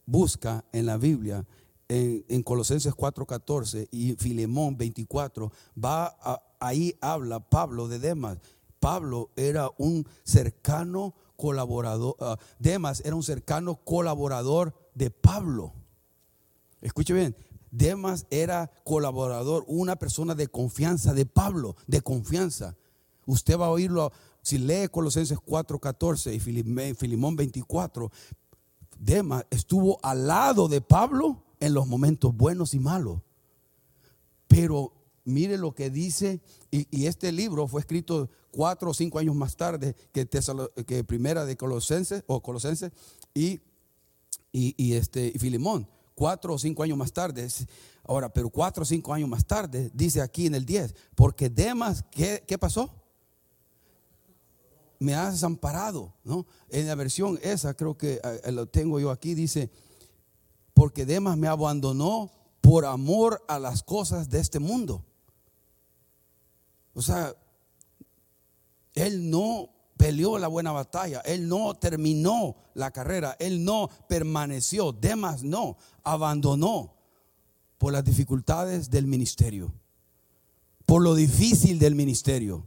busca 0.07 0.65
en 0.71 0.87
la 0.87 0.97
Biblia 0.97 1.45
en, 1.93 2.43
Colosenses 2.43 2.93
4:14 2.93 3.87
y 3.91 4.15
Filemón 4.15 4.77
24, 4.77 5.51
va 5.81 6.15
ahí 6.59 6.95
habla 7.01 7.39
Pablo 7.39 7.87
de 7.87 7.99
Demas. 7.99 8.39
Pablo 8.79 9.29
era 9.35 9.69
un 9.77 10.05
cercano 10.23 11.13
colaborador, 11.37 12.15
ah, 12.19 12.37
Demas 12.59 13.01
era 13.05 13.15
un 13.15 13.23
cercano 13.23 13.75
colaborador 13.75 14.73
de 14.95 15.11
Pablo. 15.11 15.73
Escuche 16.81 17.13
bien, 17.13 17.35
Demas 17.71 18.25
era 18.29 18.71
colaborador, 18.83 19.63
una 19.67 19.95
persona 19.95 20.35
de 20.35 20.47
confianza 20.47 21.13
de 21.13 21.25
Pablo, 21.25 21.75
de 21.87 22.01
confianza. 22.01 22.75
Usted 23.25 23.57
va 23.57 23.67
a 23.67 23.71
oírlo 23.71 24.11
si 24.41 24.57
lee 24.57 24.89
Colosenses 24.89 25.37
4:14 25.37 26.33
y 26.33 26.39
Filimón 26.95 27.35
24. 27.35 28.11
Demas 28.99 29.45
estuvo 29.49 29.99
al 30.03 30.27
lado 30.27 30.67
de 30.67 30.81
Pablo 30.81 31.43
en 31.63 31.73
los 31.73 31.87
momentos 31.87 32.35
buenos 32.35 32.73
y 32.73 32.79
malos. 32.79 33.21
Pero 34.49 34.91
mire 35.23 35.57
lo 35.57 35.73
que 35.73 35.89
dice, 35.89 36.41
y, 36.69 37.05
este 37.05 37.31
libro 37.31 37.69
fue 37.69 37.79
escrito 37.79 38.29
cuatro 38.51 38.89
o 38.89 38.93
cinco 38.93 39.17
años 39.17 39.33
más 39.33 39.55
tarde 39.55 39.95
que, 40.11 40.27
que 40.85 41.03
primera 41.05 41.45
de 41.45 41.55
Colosenses 41.55 42.25
o 42.27 42.41
Colosenses 42.41 42.91
y, 43.33 43.61
y, 44.51 44.93
este, 44.93 45.31
y 45.33 45.39
Filimón, 45.39 45.87
cuatro 46.15 46.53
o 46.53 46.59
cinco 46.59 46.83
años 46.83 46.97
más 46.97 47.13
tarde. 47.13 47.47
Ahora, 48.03 48.27
pero 48.27 48.49
cuatro 48.49 48.83
o 48.83 48.85
cinco 48.85 49.13
años 49.13 49.29
más 49.29 49.45
tarde, 49.45 49.89
dice 49.93 50.19
aquí 50.19 50.45
en 50.47 50.55
el 50.55 50.65
10, 50.65 50.93
porque 51.15 51.49
Demas, 51.49 52.03
¿qué, 52.11 52.43
qué 52.45 52.57
pasó? 52.57 52.93
Me 54.99 55.15
ha 55.15 55.31
desamparado, 55.31 56.13
¿no? 56.25 56.45
En 56.67 56.87
la 56.87 56.95
versión 56.95 57.39
esa, 57.41 57.73
creo 57.73 57.97
que 57.97 58.19
eh, 58.21 58.51
lo 58.51 58.67
tengo 58.67 58.99
yo 58.99 59.11
aquí, 59.11 59.33
dice, 59.33 59.71
porque 60.83 61.05
Demas 61.05 61.37
me 61.37 61.47
abandonó 61.47 62.29
por 62.59 62.83
amor 62.83 63.41
a 63.47 63.57
las 63.57 63.83
cosas 63.83 64.29
de 64.29 64.41
este 64.41 64.59
mundo. 64.59 65.01
O 66.93 67.01
sea, 67.01 67.33
él 68.93 69.29
no 69.29 69.69
peleó 69.95 70.37
la 70.37 70.49
buena 70.49 70.73
batalla, 70.73 71.21
él 71.21 71.47
no 71.47 71.73
terminó 71.75 72.57
la 72.73 72.91
carrera, 72.91 73.37
él 73.39 73.63
no 73.63 73.89
permaneció, 74.09 74.91
Demas 74.91 75.41
no, 75.41 75.77
abandonó 76.03 76.93
por 77.77 77.93
las 77.93 78.03
dificultades 78.03 78.89
del 78.89 79.07
ministerio, 79.07 79.73
por 80.85 81.01
lo 81.01 81.15
difícil 81.15 81.79
del 81.79 81.95
ministerio. 81.95 82.65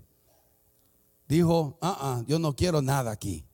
Dijo, 1.28 1.76
ah, 1.82 1.98
ah, 2.00 2.24
yo 2.26 2.38
no 2.38 2.56
quiero 2.56 2.80
nada 2.80 3.10
aquí. 3.10 3.44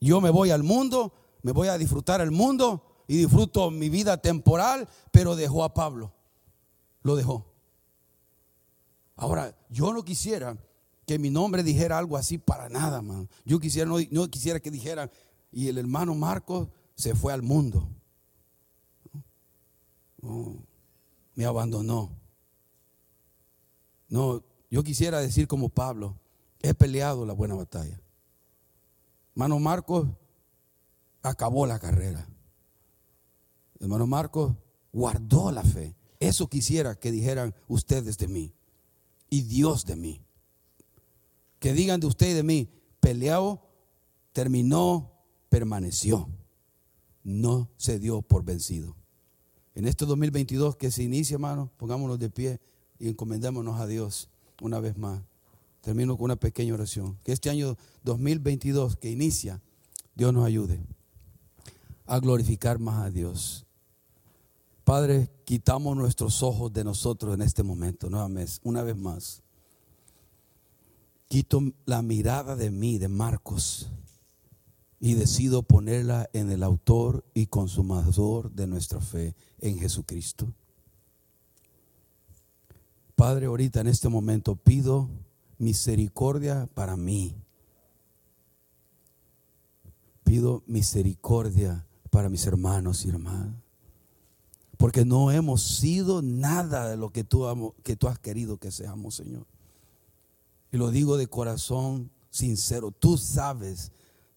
Yo 0.00 0.20
me 0.20 0.30
voy 0.30 0.50
al 0.50 0.64
mundo, 0.64 1.12
me 1.42 1.52
voy 1.52 1.68
a 1.68 1.78
disfrutar 1.78 2.20
el 2.20 2.32
mundo 2.32 2.82
y 3.08 3.16
disfruto 3.16 3.70
mi 3.70 3.88
vida 3.88 4.18
temporal, 4.18 4.86
pero 5.10 5.34
dejó 5.34 5.64
a 5.64 5.72
Pablo. 5.72 6.12
Lo 7.02 7.16
dejó. 7.16 7.50
Ahora, 9.16 9.56
yo 9.70 9.92
no 9.92 10.04
quisiera 10.04 10.56
que 11.06 11.18
mi 11.18 11.30
nombre 11.30 11.62
dijera 11.62 11.96
algo 11.96 12.18
así 12.18 12.36
para 12.36 12.68
nada, 12.68 13.00
man. 13.00 13.28
Yo 13.46 13.58
quisiera, 13.58 13.90
no, 14.10 14.28
quisiera 14.28 14.60
que 14.60 14.70
dijera, 14.70 15.10
y 15.50 15.68
el 15.68 15.78
hermano 15.78 16.14
Marcos 16.14 16.68
se 16.94 17.14
fue 17.14 17.32
al 17.32 17.42
mundo. 17.42 17.88
me 21.34 21.46
abandonó. 21.46 22.10
No, 24.10 24.44
yo 24.70 24.82
quisiera 24.82 25.18
decir 25.20 25.48
como 25.48 25.70
Pablo, 25.70 26.18
he 26.60 26.74
peleado 26.74 27.24
la 27.24 27.32
buena 27.32 27.54
batalla. 27.54 27.98
Hermano 29.32 29.58
Marcos 29.60 30.08
acabó 31.22 31.64
la 31.66 31.78
carrera. 31.78 32.28
Hermano 33.80 34.06
Marcos 34.06 34.54
guardó 34.92 35.52
la 35.52 35.62
fe. 35.62 35.94
Eso 36.20 36.48
quisiera 36.48 36.96
que 36.96 37.12
dijeran 37.12 37.54
ustedes 37.68 38.18
de 38.18 38.28
mí 38.28 38.52
y 39.30 39.42
Dios 39.42 39.84
de 39.84 39.96
mí. 39.96 40.20
Que 41.60 41.72
digan 41.72 42.00
de 42.00 42.06
usted 42.06 42.30
y 42.30 42.34
de 42.34 42.42
mí, 42.42 42.68
peleó, 43.00 43.62
terminó, 44.32 45.12
permaneció. 45.48 46.28
No 47.22 47.70
se 47.76 47.98
dio 47.98 48.22
por 48.22 48.44
vencido. 48.44 48.96
En 49.74 49.86
este 49.86 50.06
2022 50.06 50.76
que 50.76 50.90
se 50.90 51.04
inicia, 51.04 51.34
hermano, 51.34 51.70
pongámonos 51.76 52.18
de 52.18 52.30
pie 52.30 52.60
y 52.98 53.08
encomendémonos 53.08 53.80
a 53.80 53.86
Dios 53.86 54.28
una 54.60 54.80
vez 54.80 54.96
más. 54.96 55.22
Termino 55.82 56.16
con 56.16 56.24
una 56.24 56.36
pequeña 56.36 56.74
oración. 56.74 57.18
Que 57.22 57.32
este 57.32 57.50
año 57.50 57.76
2022 58.02 58.96
que 58.96 59.10
inicia, 59.10 59.62
Dios 60.16 60.32
nos 60.32 60.44
ayude 60.44 60.80
a 62.06 62.18
glorificar 62.18 62.78
más 62.78 63.04
a 63.04 63.10
Dios 63.10 63.67
Padre, 64.88 65.28
quitamos 65.44 65.94
nuestros 65.98 66.42
ojos 66.42 66.72
de 66.72 66.82
nosotros 66.82 67.34
en 67.34 67.42
este 67.42 67.62
momento, 67.62 68.06
una 68.06 68.82
vez 68.82 68.96
más. 68.96 69.42
Quito 71.28 71.60
la 71.84 72.00
mirada 72.00 72.56
de 72.56 72.70
mí, 72.70 72.96
de 72.96 73.08
Marcos, 73.08 73.90
y 74.98 75.12
decido 75.12 75.62
ponerla 75.62 76.30
en 76.32 76.50
el 76.50 76.62
autor 76.62 77.22
y 77.34 77.48
consumador 77.48 78.50
de 78.52 78.66
nuestra 78.66 79.02
fe, 79.02 79.36
en 79.58 79.78
Jesucristo. 79.78 80.54
Padre, 83.14 83.44
ahorita 83.44 83.82
en 83.82 83.88
este 83.88 84.08
momento 84.08 84.56
pido 84.56 85.10
misericordia 85.58 86.66
para 86.72 86.96
mí. 86.96 87.34
Pido 90.24 90.62
misericordia 90.66 91.86
para 92.08 92.30
mis 92.30 92.46
hermanos 92.46 93.04
y 93.04 93.10
hermanas 93.10 93.67
porque 94.78 95.04
no 95.04 95.32
hemos 95.32 95.62
sido 95.62 96.22
nada 96.22 96.88
de 96.88 96.96
lo 96.96 97.10
que 97.10 97.24
tú, 97.24 97.46
has 97.46 98.18
querido 98.20 98.58
que 98.58 98.70
seamos, 98.70 99.16
Señor. 99.16 99.44
Y 100.70 100.76
lo 100.76 100.90
digo 100.92 101.16
de 101.16 101.26
corazón 101.26 102.12
sincero. 102.30 102.92
Tú 102.92 103.18
sabes 103.18 103.90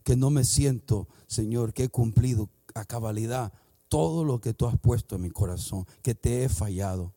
que 0.03 0.15
no 0.15 0.31
me 0.31 0.43
siento, 0.43 1.07
Señor, 1.27 1.73
que 1.73 1.83
he 1.85 1.89
cumplido 1.89 2.49
a 2.73 2.85
cabalidad 2.85 3.53
todo 3.87 4.25
lo 4.25 4.41
que 4.41 4.53
tú 4.53 4.65
has 4.65 4.77
puesto 4.79 5.15
en 5.15 5.21
mi 5.21 5.29
corazón, 5.29 5.85
que 6.01 6.15
te 6.15 6.43
he 6.43 6.49
fallado. 6.49 7.13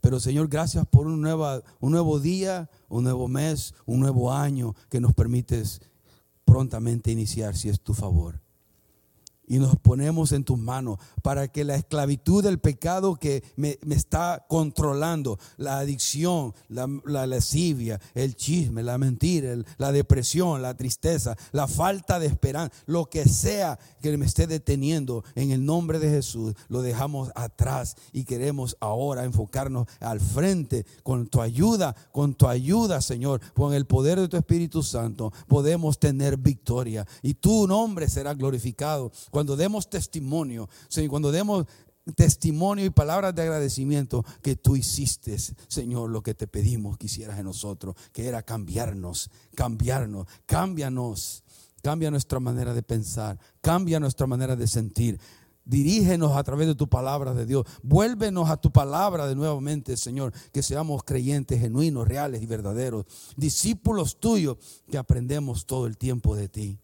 Pero 0.00 0.20
Señor, 0.20 0.48
gracias 0.48 0.86
por 0.86 1.08
un, 1.08 1.26
un 1.26 1.90
nuevo 1.92 2.20
día, 2.20 2.70
un 2.88 3.04
nuevo 3.04 3.26
mes, 3.26 3.74
un 3.86 3.98
nuevo 3.98 4.32
año 4.32 4.76
que 4.88 5.00
nos 5.00 5.14
permites 5.14 5.80
prontamente 6.44 7.10
iniciar 7.10 7.56
si 7.56 7.68
es 7.70 7.80
tu 7.80 7.92
favor 7.92 8.40
y 9.50 9.58
nos 9.58 9.76
ponemos 9.76 10.30
en 10.30 10.44
tus 10.44 10.58
manos 10.58 10.98
para 11.22 11.48
que 11.48 11.64
la 11.64 11.74
esclavitud 11.74 12.42
del 12.44 12.60
pecado 12.60 13.16
que 13.16 13.42
me, 13.56 13.78
está 13.90 14.46
controlando, 14.48 15.40
la 15.56 15.78
adicción, 15.80 16.54
la, 16.68 16.88
la, 17.04 17.26
lascivia, 17.26 18.00
el 18.14 18.36
chisme, 18.36 18.84
la 18.84 18.96
mentira, 18.96 19.56
la 19.76 19.90
depresión, 19.90 20.62
la 20.62 20.76
tristeza, 20.76 21.36
la 21.50 21.66
falta 21.66 22.20
de 22.20 22.28
esperanza, 22.28 22.72
lo 22.86 23.06
que 23.06 23.28
sea 23.28 23.76
que 24.00 24.16
me 24.16 24.24
esté 24.24 24.46
deteniendo, 24.46 25.24
en 25.34 25.50
el 25.50 25.66
nombre 25.66 25.98
de 25.98 26.10
Jesús 26.10 26.54
lo 26.68 26.80
dejamos 26.80 27.32
atrás 27.34 27.96
y 28.12 28.22
queremos 28.22 28.76
ahora 28.78 29.24
enfocarnos 29.24 29.88
al 29.98 30.20
frente 30.20 30.86
con 31.02 31.26
tu 31.26 31.40
ayuda, 31.40 31.96
con 32.12 32.34
tu 32.34 32.46
ayuda, 32.46 33.00
Señor, 33.00 33.40
con 33.54 33.74
el 33.74 33.84
poder 33.84 34.20
de 34.20 34.28
tu 34.28 34.36
Espíritu 34.36 34.84
Santo, 34.84 35.32
podemos 35.48 35.98
tener 35.98 36.36
victoria 36.36 37.04
y 37.20 37.34
tu 37.34 37.66
nombre 37.66 38.08
será 38.08 38.34
glorificado 38.34 39.10
cuando 39.40 39.56
demos 39.56 39.88
testimonio, 39.88 40.68
Señor, 40.88 41.08
cuando 41.08 41.32
demos 41.32 41.64
testimonio 42.14 42.84
y 42.84 42.90
palabras 42.90 43.34
de 43.34 43.40
agradecimiento 43.40 44.22
que 44.42 44.54
tú 44.54 44.76
hiciste, 44.76 45.38
Señor, 45.66 46.10
lo 46.10 46.22
que 46.22 46.34
te 46.34 46.46
pedimos 46.46 46.98
que 46.98 47.06
hicieras 47.06 47.38
en 47.38 47.46
nosotros, 47.46 47.96
que 48.12 48.28
era 48.28 48.42
cambiarnos, 48.42 49.30
cambiarnos, 49.54 50.26
cámbianos, 50.44 51.42
cambia 51.82 52.10
nuestra 52.10 52.38
manera 52.38 52.74
de 52.74 52.82
pensar, 52.82 53.38
cambia 53.62 53.98
nuestra 53.98 54.26
manera 54.26 54.56
de 54.56 54.66
sentir. 54.66 55.18
Dirígenos 55.64 56.36
a 56.36 56.44
través 56.44 56.66
de 56.66 56.74
tu 56.74 56.86
palabra 56.86 57.32
de 57.32 57.46
Dios. 57.46 57.66
Vuélvenos 57.82 58.50
a 58.50 58.58
tu 58.58 58.70
palabra 58.70 59.26
de 59.26 59.36
nuevamente, 59.36 59.96
Señor, 59.96 60.34
que 60.52 60.62
seamos 60.62 61.02
creyentes 61.02 61.58
genuinos, 61.58 62.06
reales 62.06 62.42
y 62.42 62.46
verdaderos. 62.46 63.06
Discípulos 63.38 64.20
tuyos 64.20 64.58
que 64.90 64.98
aprendemos 64.98 65.64
todo 65.64 65.86
el 65.86 65.96
tiempo 65.96 66.36
de 66.36 66.50
ti 66.50 66.78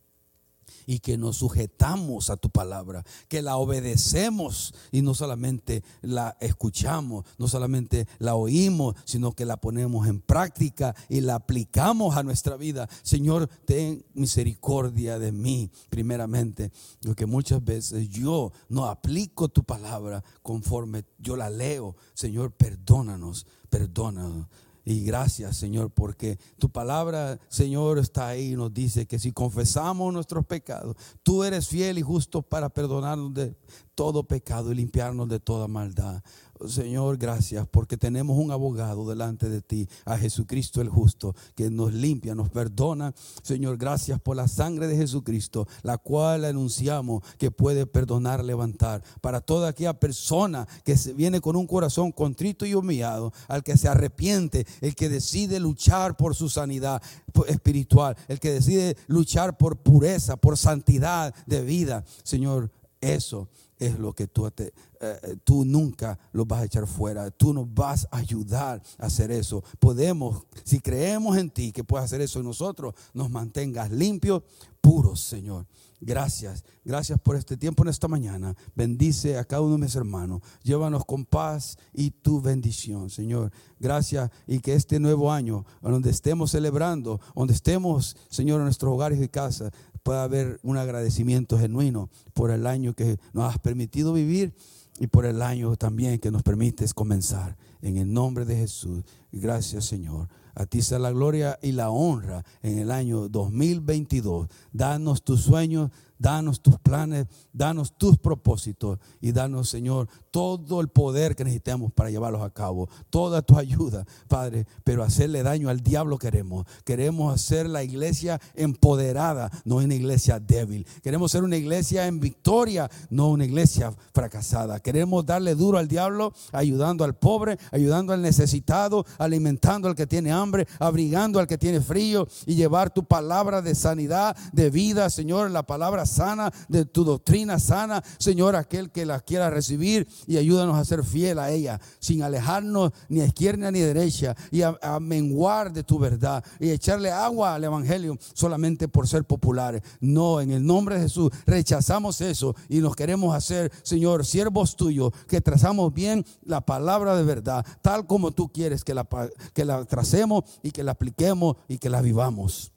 y 0.86 1.00
que 1.00 1.18
nos 1.18 1.36
sujetamos 1.36 2.30
a 2.30 2.36
tu 2.36 2.48
palabra, 2.48 3.04
que 3.28 3.42
la 3.42 3.56
obedecemos 3.56 4.74
y 4.92 5.02
no 5.02 5.14
solamente 5.14 5.82
la 6.00 6.36
escuchamos, 6.40 7.26
no 7.38 7.48
solamente 7.48 8.06
la 8.18 8.36
oímos, 8.36 8.94
sino 9.04 9.32
que 9.32 9.44
la 9.44 9.58
ponemos 9.58 10.06
en 10.06 10.20
práctica 10.20 10.94
y 11.08 11.20
la 11.20 11.34
aplicamos 11.34 12.16
a 12.16 12.22
nuestra 12.22 12.56
vida. 12.56 12.88
Señor, 13.02 13.48
ten 13.64 14.04
misericordia 14.14 15.18
de 15.18 15.32
mí, 15.32 15.70
primeramente, 15.90 16.70
porque 17.02 17.26
muchas 17.26 17.64
veces 17.64 18.08
yo 18.08 18.52
no 18.68 18.86
aplico 18.86 19.48
tu 19.48 19.64
palabra 19.64 20.22
conforme 20.42 21.04
yo 21.18 21.36
la 21.36 21.50
leo. 21.50 21.96
Señor, 22.14 22.52
perdónanos, 22.52 23.46
perdónanos. 23.68 24.46
Y 24.88 25.02
gracias, 25.02 25.56
Señor, 25.56 25.90
porque 25.90 26.38
tu 26.60 26.70
palabra, 26.70 27.40
Señor, 27.48 27.98
está 27.98 28.28
ahí 28.28 28.52
y 28.52 28.56
nos 28.56 28.72
dice 28.72 29.04
que 29.04 29.18
si 29.18 29.32
confesamos 29.32 30.12
nuestros 30.12 30.46
pecados, 30.46 30.96
tú 31.24 31.42
eres 31.42 31.66
fiel 31.66 31.98
y 31.98 32.02
justo 32.02 32.40
para 32.40 32.68
perdonarnos 32.68 33.34
de 33.34 33.56
todo 33.96 34.22
pecado 34.22 34.70
y 34.70 34.76
limpiarnos 34.76 35.28
de 35.28 35.40
toda 35.40 35.66
maldad. 35.66 36.22
Señor, 36.64 37.18
gracias 37.18 37.66
porque 37.70 37.96
tenemos 37.96 38.38
un 38.38 38.50
abogado 38.50 39.08
delante 39.08 39.48
de 39.48 39.60
ti, 39.60 39.88
a 40.04 40.16
Jesucristo 40.16 40.80
el 40.80 40.88
justo, 40.88 41.34
que 41.54 41.70
nos 41.70 41.92
limpia, 41.92 42.34
nos 42.34 42.48
perdona. 42.48 43.14
Señor, 43.42 43.76
gracias 43.76 44.20
por 44.20 44.36
la 44.36 44.48
sangre 44.48 44.88
de 44.88 44.96
Jesucristo, 44.96 45.66
la 45.82 45.98
cual 45.98 46.44
anunciamos 46.44 47.22
que 47.38 47.50
puede 47.50 47.86
perdonar, 47.86 48.44
levantar. 48.44 49.02
Para 49.20 49.40
toda 49.40 49.68
aquella 49.68 49.94
persona 49.94 50.66
que 50.84 50.96
se 50.96 51.12
viene 51.12 51.40
con 51.40 51.56
un 51.56 51.66
corazón 51.66 52.12
contrito 52.12 52.64
y 52.64 52.74
humillado, 52.74 53.32
al 53.48 53.62
que 53.62 53.76
se 53.76 53.88
arrepiente, 53.88 54.66
el 54.80 54.94
que 54.94 55.08
decide 55.08 55.60
luchar 55.60 56.16
por 56.16 56.34
su 56.34 56.48
sanidad 56.48 57.02
espiritual, 57.48 58.16
el 58.28 58.40
que 58.40 58.52
decide 58.52 58.96
luchar 59.08 59.58
por 59.58 59.76
pureza, 59.76 60.36
por 60.36 60.56
santidad 60.56 61.34
de 61.46 61.62
vida. 61.62 62.04
Señor, 62.22 62.70
eso 63.00 63.48
es 63.78 63.98
lo 63.98 64.12
que 64.12 64.26
tú, 64.26 64.50
te, 64.50 64.72
eh, 65.00 65.36
tú 65.44 65.64
nunca 65.64 66.18
lo 66.32 66.44
vas 66.44 66.62
a 66.62 66.64
echar 66.64 66.86
fuera. 66.86 67.30
Tú 67.30 67.52
nos 67.52 67.72
vas 67.72 68.08
a 68.10 68.18
ayudar 68.18 68.82
a 68.98 69.06
hacer 69.06 69.30
eso. 69.30 69.62
Podemos, 69.78 70.44
si 70.64 70.80
creemos 70.80 71.36
en 71.36 71.50
ti 71.50 71.72
que 71.72 71.84
puedes 71.84 72.04
hacer 72.04 72.20
eso 72.20 72.38
en 72.38 72.46
nosotros, 72.46 72.94
nos 73.12 73.30
mantengas 73.30 73.90
limpios, 73.90 74.42
puros, 74.86 75.18
Señor. 75.18 75.66
Gracias, 76.00 76.64
gracias 76.84 77.18
por 77.18 77.34
este 77.34 77.56
tiempo 77.56 77.82
en 77.82 77.88
esta 77.88 78.06
mañana. 78.06 78.54
Bendice 78.76 79.36
a 79.36 79.44
cada 79.44 79.62
uno 79.62 79.72
de 79.72 79.80
mis 79.80 79.96
hermanos. 79.96 80.42
Llévanos 80.62 81.04
con 81.04 81.24
paz 81.24 81.76
y 81.92 82.12
tu 82.12 82.40
bendición, 82.40 83.10
Señor. 83.10 83.50
Gracias 83.80 84.30
y 84.46 84.60
que 84.60 84.74
este 84.74 85.00
nuevo 85.00 85.32
año, 85.32 85.64
donde 85.82 86.10
estemos 86.10 86.52
celebrando, 86.52 87.20
donde 87.34 87.54
estemos, 87.54 88.16
Señor, 88.28 88.60
en 88.60 88.66
nuestros 88.66 88.92
hogares 88.92 89.20
y 89.20 89.26
casas, 89.26 89.72
pueda 90.04 90.22
haber 90.22 90.60
un 90.62 90.76
agradecimiento 90.76 91.58
genuino 91.58 92.08
por 92.32 92.52
el 92.52 92.64
año 92.64 92.94
que 92.94 93.18
nos 93.32 93.52
has 93.52 93.58
permitido 93.58 94.12
vivir 94.12 94.54
y 95.00 95.08
por 95.08 95.26
el 95.26 95.42
año 95.42 95.74
también 95.74 96.20
que 96.20 96.30
nos 96.30 96.44
permites 96.44 96.94
comenzar. 96.94 97.56
En 97.82 97.96
el 97.96 98.12
nombre 98.12 98.44
de 98.44 98.54
Jesús. 98.54 99.02
Gracias, 99.32 99.84
Señor. 99.84 100.28
A 100.58 100.64
ti 100.64 100.80
sea 100.80 100.98
la 100.98 101.12
gloria 101.12 101.58
y 101.62 101.72
la 101.72 101.90
honra 101.90 102.42
en 102.62 102.78
el 102.78 102.90
año 102.90 103.28
2022. 103.28 104.48
Danos 104.72 105.22
tus 105.22 105.42
sueños, 105.42 105.90
danos 106.18 106.60
tus 106.60 106.78
planes, 106.78 107.26
danos 107.52 107.96
tus 107.96 108.18
propósitos 108.18 108.98
y 109.20 109.32
danos, 109.32 109.68
Señor, 109.68 110.08
todo 110.30 110.80
el 110.80 110.88
poder 110.88 111.34
que 111.34 111.44
necesitamos 111.44 111.92
para 111.92 112.10
llevarlos 112.10 112.42
a 112.42 112.50
cabo, 112.50 112.88
toda 113.10 113.42
tu 113.42 113.58
ayuda, 113.58 114.04
Padre, 114.28 114.66
pero 114.84 115.02
hacerle 115.02 115.42
daño 115.42 115.68
al 115.68 115.80
diablo 115.80 116.18
queremos. 116.18 116.66
Queremos 116.84 117.34
hacer 117.34 117.68
la 117.68 117.82
iglesia 117.82 118.40
empoderada, 118.54 119.50
no 119.64 119.76
una 119.76 119.94
iglesia 119.94 120.40
débil. 120.40 120.86
Queremos 121.02 121.32
ser 121.32 121.42
una 121.42 121.56
iglesia 121.56 122.06
en 122.06 122.20
victoria, 122.20 122.90
no 123.10 123.30
una 123.30 123.44
iglesia 123.44 123.94
fracasada. 124.12 124.80
Queremos 124.80 125.24
darle 125.24 125.54
duro 125.54 125.78
al 125.78 125.88
diablo, 125.88 126.32
ayudando 126.52 127.04
al 127.04 127.14
pobre, 127.14 127.58
ayudando 127.70 128.12
al 128.12 128.22
necesitado, 128.22 129.04
alimentando 129.18 129.88
al 129.88 129.94
que 129.94 130.06
tiene 130.06 130.32
hambre, 130.32 130.66
abrigando 130.78 131.38
al 131.38 131.46
que 131.46 131.58
tiene 131.58 131.80
frío 131.80 132.26
y 132.46 132.54
llevar 132.54 132.90
tu 132.90 133.04
palabra 133.04 133.62
de 133.62 133.74
sanidad, 133.74 134.36
de 134.52 134.70
vida, 134.70 135.10
Señor, 135.10 135.50
la 135.50 135.64
palabra 135.64 136.05
sana, 136.06 136.52
de 136.68 136.84
tu 136.84 137.04
doctrina 137.04 137.58
sana, 137.58 138.02
Señor, 138.18 138.56
aquel 138.56 138.90
que 138.90 139.06
la 139.06 139.20
quiera 139.20 139.50
recibir 139.50 140.08
y 140.26 140.36
ayúdanos 140.36 140.78
a 140.78 140.84
ser 140.84 141.04
fiel 141.04 141.38
a 141.38 141.50
ella, 141.50 141.80
sin 141.98 142.22
alejarnos 142.22 142.92
ni 143.08 143.20
a 143.20 143.26
izquierda 143.26 143.70
ni 143.70 143.80
a 143.80 143.86
derecha, 143.86 144.34
y 144.50 144.62
a, 144.62 144.76
menguar 145.00 145.72
de 145.72 145.82
tu 145.82 145.98
verdad, 145.98 146.44
y 146.58 146.70
echarle 146.70 147.10
agua 147.10 147.54
al 147.54 147.64
Evangelio 147.64 148.16
solamente 148.34 148.88
por 148.88 149.06
ser 149.08 149.24
populares. 149.24 149.82
No, 150.00 150.40
en 150.40 150.50
el 150.50 150.64
nombre 150.64 150.96
de 150.96 151.02
Jesús 151.02 151.30
rechazamos 151.46 152.20
eso 152.20 152.54
y 152.68 152.78
nos 152.78 152.96
queremos 152.96 153.34
hacer, 153.34 153.70
Señor, 153.82 154.24
siervos 154.24 154.76
tuyos, 154.76 155.12
que 155.28 155.40
trazamos 155.40 155.92
bien 155.92 156.24
la 156.42 156.60
palabra 156.60 157.16
de 157.16 157.24
verdad, 157.24 157.64
tal 157.82 158.06
como 158.06 158.32
tú 158.32 158.48
quieres 158.48 158.84
que 158.84 158.94
la, 158.94 159.06
que 159.52 159.64
la 159.64 159.84
tracemos 159.84 160.44
y 160.62 160.70
que 160.70 160.82
la 160.82 160.92
apliquemos 160.92 161.56
y 161.68 161.78
que 161.78 161.90
la 161.90 162.00
vivamos. 162.00 162.75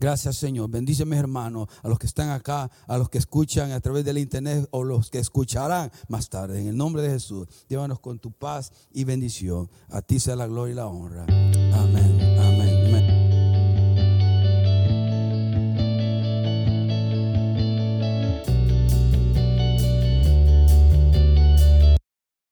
Gracias 0.00 0.36
Señor. 0.36 0.70
Bendice 0.70 1.04
mis 1.04 1.18
hermanos, 1.18 1.68
a 1.82 1.88
los 1.88 1.98
que 1.98 2.06
están 2.06 2.30
acá, 2.30 2.70
a 2.86 2.98
los 2.98 3.08
que 3.08 3.18
escuchan 3.18 3.72
a 3.72 3.80
través 3.80 4.04
del 4.04 4.18
internet 4.18 4.68
o 4.70 4.84
los 4.84 5.10
que 5.10 5.18
escucharán 5.18 5.90
más 6.08 6.28
tarde. 6.28 6.60
En 6.60 6.68
el 6.68 6.76
nombre 6.76 7.02
de 7.02 7.10
Jesús, 7.10 7.48
llévanos 7.68 8.00
con 8.00 8.18
tu 8.18 8.32
paz 8.32 8.72
y 8.92 9.04
bendición. 9.04 9.70
A 9.90 10.02
ti 10.02 10.20
sea 10.20 10.36
la 10.36 10.46
gloria 10.46 10.72
y 10.72 10.76
la 10.76 10.86
honra. 10.86 11.24
Amén. 11.24 12.67